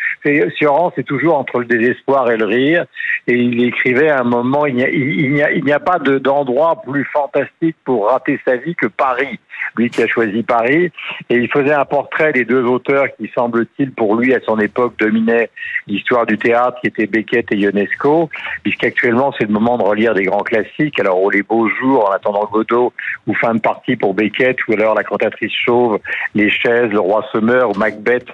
Sioran, 0.57 0.91
c'est 0.95 1.03
toujours 1.03 1.37
entre 1.37 1.59
le 1.59 1.65
désespoir 1.65 2.31
et 2.31 2.37
le 2.37 2.45
rire. 2.45 2.85
Et 3.27 3.35
il 3.35 3.63
écrivait 3.63 4.09
à 4.09 4.21
un 4.21 4.23
moment, 4.23 4.65
il 4.65 4.75
n'y 4.75 5.71
a, 5.71 5.79
pas 5.79 5.99
d'endroit 5.99 6.81
plus 6.81 7.05
fantastique 7.05 7.75
pour 7.85 8.09
rater 8.09 8.39
sa 8.43 8.55
vie 8.55 8.73
que 8.73 8.87
Paris. 8.87 9.39
Lui 9.75 9.89
qui 9.89 10.01
a 10.03 10.07
choisi 10.07 10.43
Paris. 10.43 10.91
Et 11.29 11.35
il 11.35 11.49
faisait 11.49 11.73
un 11.73 11.85
portrait 11.85 12.33
des 12.33 12.45
deux 12.45 12.63
auteurs 12.63 13.07
qui, 13.17 13.29
semble-t-il, 13.33 13.91
pour 13.91 14.15
lui, 14.15 14.33
à 14.33 14.39
son 14.41 14.59
époque, 14.59 14.93
dominaient 14.99 15.49
l'histoire 15.87 16.25
du 16.25 16.37
théâtre, 16.37 16.79
qui 16.81 16.87
étaient 16.87 17.07
Beckett 17.07 17.51
et 17.51 17.57
Ionesco, 17.57 18.29
puisqu'actuellement, 18.63 19.33
c'est 19.37 19.45
le 19.45 19.53
moment 19.53 19.77
de 19.77 19.83
relire 19.83 20.13
des 20.13 20.23
grands 20.23 20.43
classiques. 20.43 20.99
Alors, 20.99 21.21
oh, 21.21 21.29
les 21.29 21.43
beaux 21.43 21.69
jours, 21.69 22.09
en 22.09 22.11
attendant 22.11 22.45
Godot, 22.51 22.93
ou 23.27 23.33
fin 23.35 23.55
de 23.55 23.59
partie 23.59 23.95
pour 23.95 24.13
Beckett, 24.13 24.57
ou 24.67 24.73
alors 24.73 24.95
la 24.95 25.03
cantatrice 25.03 25.53
chauve, 25.53 25.99
les 26.35 26.49
chaises, 26.49 26.91
le 26.91 26.99
roi 26.99 27.25
semeur, 27.31 27.69
ou 27.69 27.77
Macbeth 27.77 28.27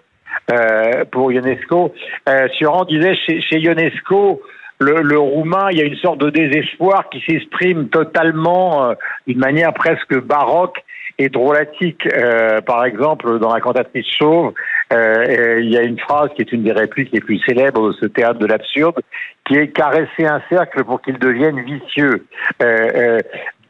euh, 0.51 1.05
pour 1.11 1.31
Ionesco. 1.31 1.93
Euh, 2.27 2.47
Sioran 2.57 2.85
disait 2.85 3.15
chez, 3.15 3.41
chez 3.41 3.59
Ionesco, 3.59 4.41
le, 4.79 5.01
le, 5.01 5.19
roumain, 5.19 5.69
il 5.71 5.77
y 5.77 5.81
a 5.81 5.83
une 5.83 5.97
sorte 5.97 6.19
de 6.19 6.29
désespoir 6.29 7.09
qui 7.09 7.21
s'exprime 7.27 7.89
totalement 7.89 8.85
euh, 8.85 8.93
d'une 9.27 9.39
manière 9.39 9.73
presque 9.73 10.17
baroque 10.17 10.83
et 11.19 11.29
drôlatique. 11.29 12.07
Euh, 12.07 12.61
par 12.61 12.85
exemple, 12.85 13.39
dans 13.39 13.53
la 13.53 13.59
cantatrice 13.59 14.07
chauve, 14.17 14.53
euh, 14.91 15.57
il 15.59 15.69
y 15.69 15.77
a 15.77 15.83
une 15.83 15.99
phrase 15.99 16.29
qui 16.35 16.41
est 16.41 16.51
une 16.51 16.63
des 16.63 16.71
répliques 16.71 17.11
les 17.11 17.19
plus 17.19 17.39
célèbres 17.39 17.89
de 17.89 17.93
ce 17.93 18.05
théâtre 18.05 18.39
de 18.39 18.45
l'absurde, 18.47 18.99
qui 19.45 19.55
est 19.55 19.67
caresser 19.67 20.25
un 20.25 20.41
cercle 20.49 20.83
pour 20.83 21.01
qu'il 21.01 21.19
devienne 21.19 21.59
vicieux. 21.61 22.25
Euh, 22.63 23.19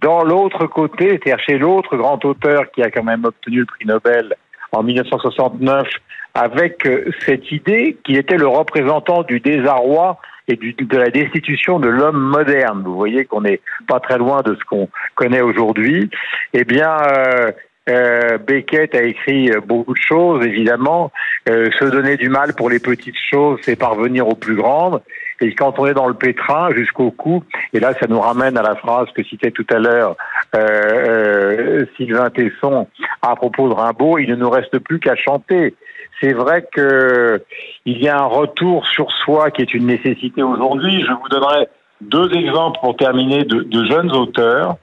dans 0.02 0.24
l'autre 0.24 0.68
côté, 0.68 1.10
c'est-à-dire 1.10 1.44
chez 1.44 1.58
l'autre 1.58 1.98
grand 1.98 2.24
auteur 2.24 2.72
qui 2.72 2.82
a 2.82 2.90
quand 2.90 3.04
même 3.04 3.26
obtenu 3.26 3.60
le 3.60 3.66
prix 3.66 3.86
Nobel 3.86 4.36
en 4.72 4.84
1969, 4.84 5.88
avec 6.36 6.86
euh, 6.86 7.12
cette 7.26 7.52
idée 7.52 7.98
qu'il 8.06 8.18
était 8.18 8.38
le 8.38 8.48
représentant 8.48 9.24
du 9.24 9.40
désarroi 9.40 10.20
et 10.50 10.56
du, 10.56 10.74
de 10.74 10.98
la 10.98 11.10
destitution 11.10 11.80
de 11.80 11.88
l'homme 11.88 12.20
moderne. 12.20 12.82
Vous 12.84 12.96
voyez 12.96 13.24
qu'on 13.24 13.42
n'est 13.42 13.62
pas 13.88 14.00
très 14.00 14.18
loin 14.18 14.42
de 14.42 14.56
ce 14.56 14.66
qu'on 14.66 14.90
connaît 15.16 15.42
aujourd'hui. 15.42 16.10
Eh 16.54 16.66
bien, 16.66 16.98
euh, 16.98 17.52
euh, 17.90 18.38
Beckett 18.40 18.94
a 18.96 19.04
écrit 19.04 19.52
beaucoup 19.66 19.94
de 19.94 20.02
choses, 20.02 20.46
évidemment. 20.46 21.12
Euh, 21.48 21.70
se 21.80 21.86
donner 21.86 22.18
du 22.18 22.30
mal 22.30 22.54
pour 22.54 22.70
les 22.70 22.80
petites 22.80 23.20
choses, 23.32 23.60
c'est 23.64 23.76
parvenir 23.76 24.28
aux 24.28 24.36
plus 24.36 24.56
grandes. 24.56 25.02
Et 25.42 25.54
quand 25.56 25.80
on 25.80 25.86
est 25.86 25.94
dans 25.94 26.08
le 26.08 26.14
pétrin 26.14 26.70
jusqu'au 26.76 27.12
cou, 27.12 27.44
et 27.74 27.80
là 27.80 27.94
ça 28.00 28.08
nous 28.08 28.20
ramène 28.20 28.58
à 28.58 28.62
la 28.62 28.76
phrase 28.76 29.08
que 29.16 29.24
citait 29.24 29.52
tout 29.52 29.66
à 29.70 29.80
l'heure 29.80 30.18
euh, 30.56 30.60
euh, 30.60 31.86
Sylvain 31.96 32.30
Tesson 32.30 32.88
à 33.22 33.36
propos 33.36 33.70
de 33.70 33.74
Rimbaud, 33.74 34.18
il 34.18 34.30
ne 34.30 34.36
nous 34.36 34.50
reste 34.50 34.78
plus 34.80 35.00
qu'à 35.00 35.16
chanter. 35.16 35.76
C'est 36.22 36.34
vrai 36.34 36.66
que 36.72 37.44
il 37.86 38.02
y 38.02 38.10
a 38.10 38.18
un 38.18 38.26
retour 38.26 38.86
sur 38.88 39.12
soi 39.12 39.52
qui 39.52 39.62
est 39.62 39.74
une 39.74 39.86
nécessité 39.86 40.44
aujourd'hui. 40.44 41.02
Je 41.02 41.12
vous 41.12 41.30
donnerai 41.30 41.68
deux 42.02 42.32
exemples 42.34 42.80
pour 42.82 42.96
terminer 42.96 43.44
de, 43.44 43.86
jeunes 43.86 44.12
auteurs 44.12 44.78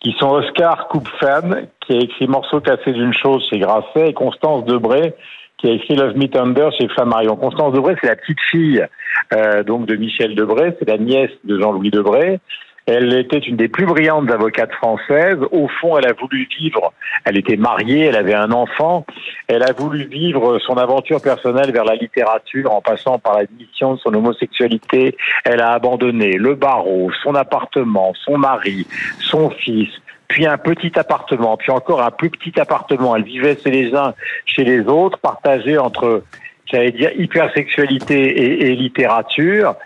qui 0.00 0.12
sont 0.18 0.30
Oscar 0.30 0.88
Kupfan, 0.88 1.66
qui 1.80 1.92
a 1.92 2.00
écrit 2.00 2.26
Morceau 2.26 2.60
cassé 2.60 2.92
d'une 2.92 3.14
chose 3.14 3.46
chez 3.48 3.58
Grasset, 3.58 4.10
et 4.10 4.12
Constance 4.12 4.64
Debré, 4.64 5.14
qui 5.58 5.68
a 5.68 5.72
écrit 5.72 5.94
Love 5.94 6.16
Me 6.16 6.26
Tender 6.26 6.68
chez 6.76 6.88
Flammarion. 6.88 7.36
Constance 7.36 7.72
Debré, 7.72 7.94
c'est 8.00 8.08
la 8.08 8.16
petite 8.16 8.40
fille 8.50 8.84
euh, 9.32 9.62
donc 9.62 9.86
de 9.86 9.94
Michel 9.94 10.34
Debré, 10.34 10.76
c'est 10.78 10.88
la 10.88 10.98
nièce 10.98 11.30
de 11.44 11.60
Jean-Louis 11.60 11.90
Debré. 11.90 12.40
Elle 12.86 13.14
était 13.14 13.38
une 13.38 13.56
des 13.56 13.68
plus 13.68 13.86
brillantes 13.86 14.30
avocates 14.30 14.72
françaises. 14.72 15.38
Au 15.52 15.68
fond, 15.68 15.96
elle 15.98 16.06
a 16.06 16.12
voulu 16.12 16.48
vivre. 16.58 16.92
Elle 17.24 17.38
était 17.38 17.56
mariée, 17.56 18.06
elle 18.06 18.16
avait 18.16 18.34
un 18.34 18.50
enfant. 18.50 19.06
Elle 19.46 19.62
a 19.62 19.72
voulu 19.72 20.04
vivre 20.04 20.58
son 20.58 20.76
aventure 20.76 21.22
personnelle 21.22 21.70
vers 21.72 21.84
la 21.84 21.94
littérature 21.94 22.72
en 22.72 22.80
passant 22.80 23.20
par 23.20 23.38
l'admission 23.38 23.94
de 23.94 23.98
son 24.00 24.12
homosexualité. 24.12 25.16
Elle 25.44 25.60
a 25.60 25.72
abandonné 25.72 26.32
le 26.32 26.56
barreau, 26.56 27.10
son 27.22 27.36
appartement, 27.36 28.14
son 28.24 28.36
mari, 28.36 28.86
son 29.20 29.50
fils, 29.50 29.90
puis 30.26 30.46
un 30.46 30.58
petit 30.58 30.98
appartement, 30.98 31.56
puis 31.56 31.70
encore 31.70 32.02
un 32.02 32.10
plus 32.10 32.30
petit 32.30 32.58
appartement. 32.58 33.14
Elle 33.14 33.22
vivait 33.22 33.56
chez 33.62 33.70
les 33.70 33.94
uns, 33.94 34.14
chez 34.44 34.64
les 34.64 34.80
autres, 34.86 35.18
partagée 35.18 35.78
entre, 35.78 36.24
j'allais 36.64 36.90
dire, 36.90 37.10
hypersexualité 37.16 38.18
et, 38.18 38.72
et 38.72 38.74
littérature. 38.74 39.76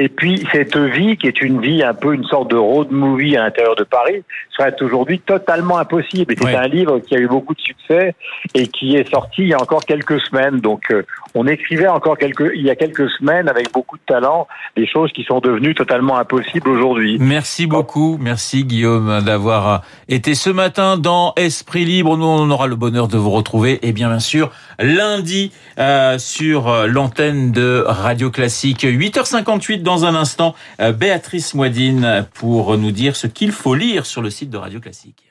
Et 0.00 0.08
puis 0.08 0.42
cette 0.50 0.78
vie, 0.78 1.18
qui 1.18 1.26
est 1.26 1.42
une 1.42 1.60
vie 1.60 1.82
un 1.82 1.92
peu 1.92 2.14
une 2.14 2.24
sorte 2.24 2.50
de 2.50 2.56
road 2.56 2.90
movie 2.90 3.36
à 3.36 3.42
l'intérieur 3.44 3.76
de 3.76 3.84
Paris, 3.84 4.22
serait 4.56 4.74
aujourd'hui 4.80 5.20
totalement 5.20 5.76
impossible. 5.76 6.32
Et 6.32 6.36
c'est 6.40 6.54
un 6.54 6.68
livre 6.68 7.00
qui 7.00 7.14
a 7.14 7.18
eu 7.18 7.28
beaucoup 7.28 7.54
de 7.54 7.60
succès 7.60 8.14
et 8.54 8.66
qui 8.66 8.96
est 8.96 9.10
sorti 9.10 9.42
il 9.42 9.48
y 9.48 9.52
a 9.52 9.60
encore 9.60 9.84
quelques 9.84 10.18
semaines. 10.22 10.60
Donc 10.60 10.84
euh, 10.90 11.02
on 11.34 11.46
écrivait 11.46 11.86
encore 11.86 12.16
quelques, 12.16 12.50
il 12.54 12.62
y 12.62 12.70
a 12.70 12.76
quelques 12.76 13.10
semaines 13.10 13.46
avec 13.46 13.72
beaucoup 13.74 13.98
de 13.98 14.02
talent 14.06 14.48
des 14.74 14.86
choses 14.86 15.12
qui 15.12 15.22
sont 15.22 15.40
devenues 15.40 15.74
totalement 15.74 16.16
impossibles 16.16 16.70
aujourd'hui. 16.70 17.18
Merci 17.20 17.66
beaucoup, 17.66 18.16
merci 18.18 18.64
Guillaume 18.64 19.22
d'avoir 19.22 19.82
été 20.08 20.34
ce 20.34 20.48
matin 20.48 20.96
dans 20.96 21.34
Esprit 21.36 21.84
Libre. 21.84 22.16
Nous 22.16 22.24
on 22.24 22.50
aura 22.50 22.68
le 22.68 22.76
bonheur 22.76 23.06
de 23.06 23.18
vous 23.18 23.30
retrouver 23.30 23.78
et 23.86 23.92
bien 23.92 24.08
bien 24.08 24.18
sûr 24.18 24.50
lundi 24.78 25.52
euh, 25.78 26.16
sur 26.18 26.86
l'antenne 26.86 27.52
de 27.52 27.84
Radio 27.86 28.30
Classique 28.30 28.84
8h58 28.84 29.82
dans 29.82 29.89
un 29.98 30.14
instant, 30.14 30.54
euh, 30.80 30.92
Béatrice 30.92 31.54
Moidine 31.54 32.26
pour 32.34 32.76
nous 32.78 32.92
dire 32.92 33.16
ce 33.16 33.26
qu'il 33.26 33.52
faut 33.52 33.74
lire 33.74 34.06
sur 34.06 34.22
le 34.22 34.30
site 34.30 34.50
de 34.50 34.56
Radio 34.56 34.80
Classique. 34.80 35.29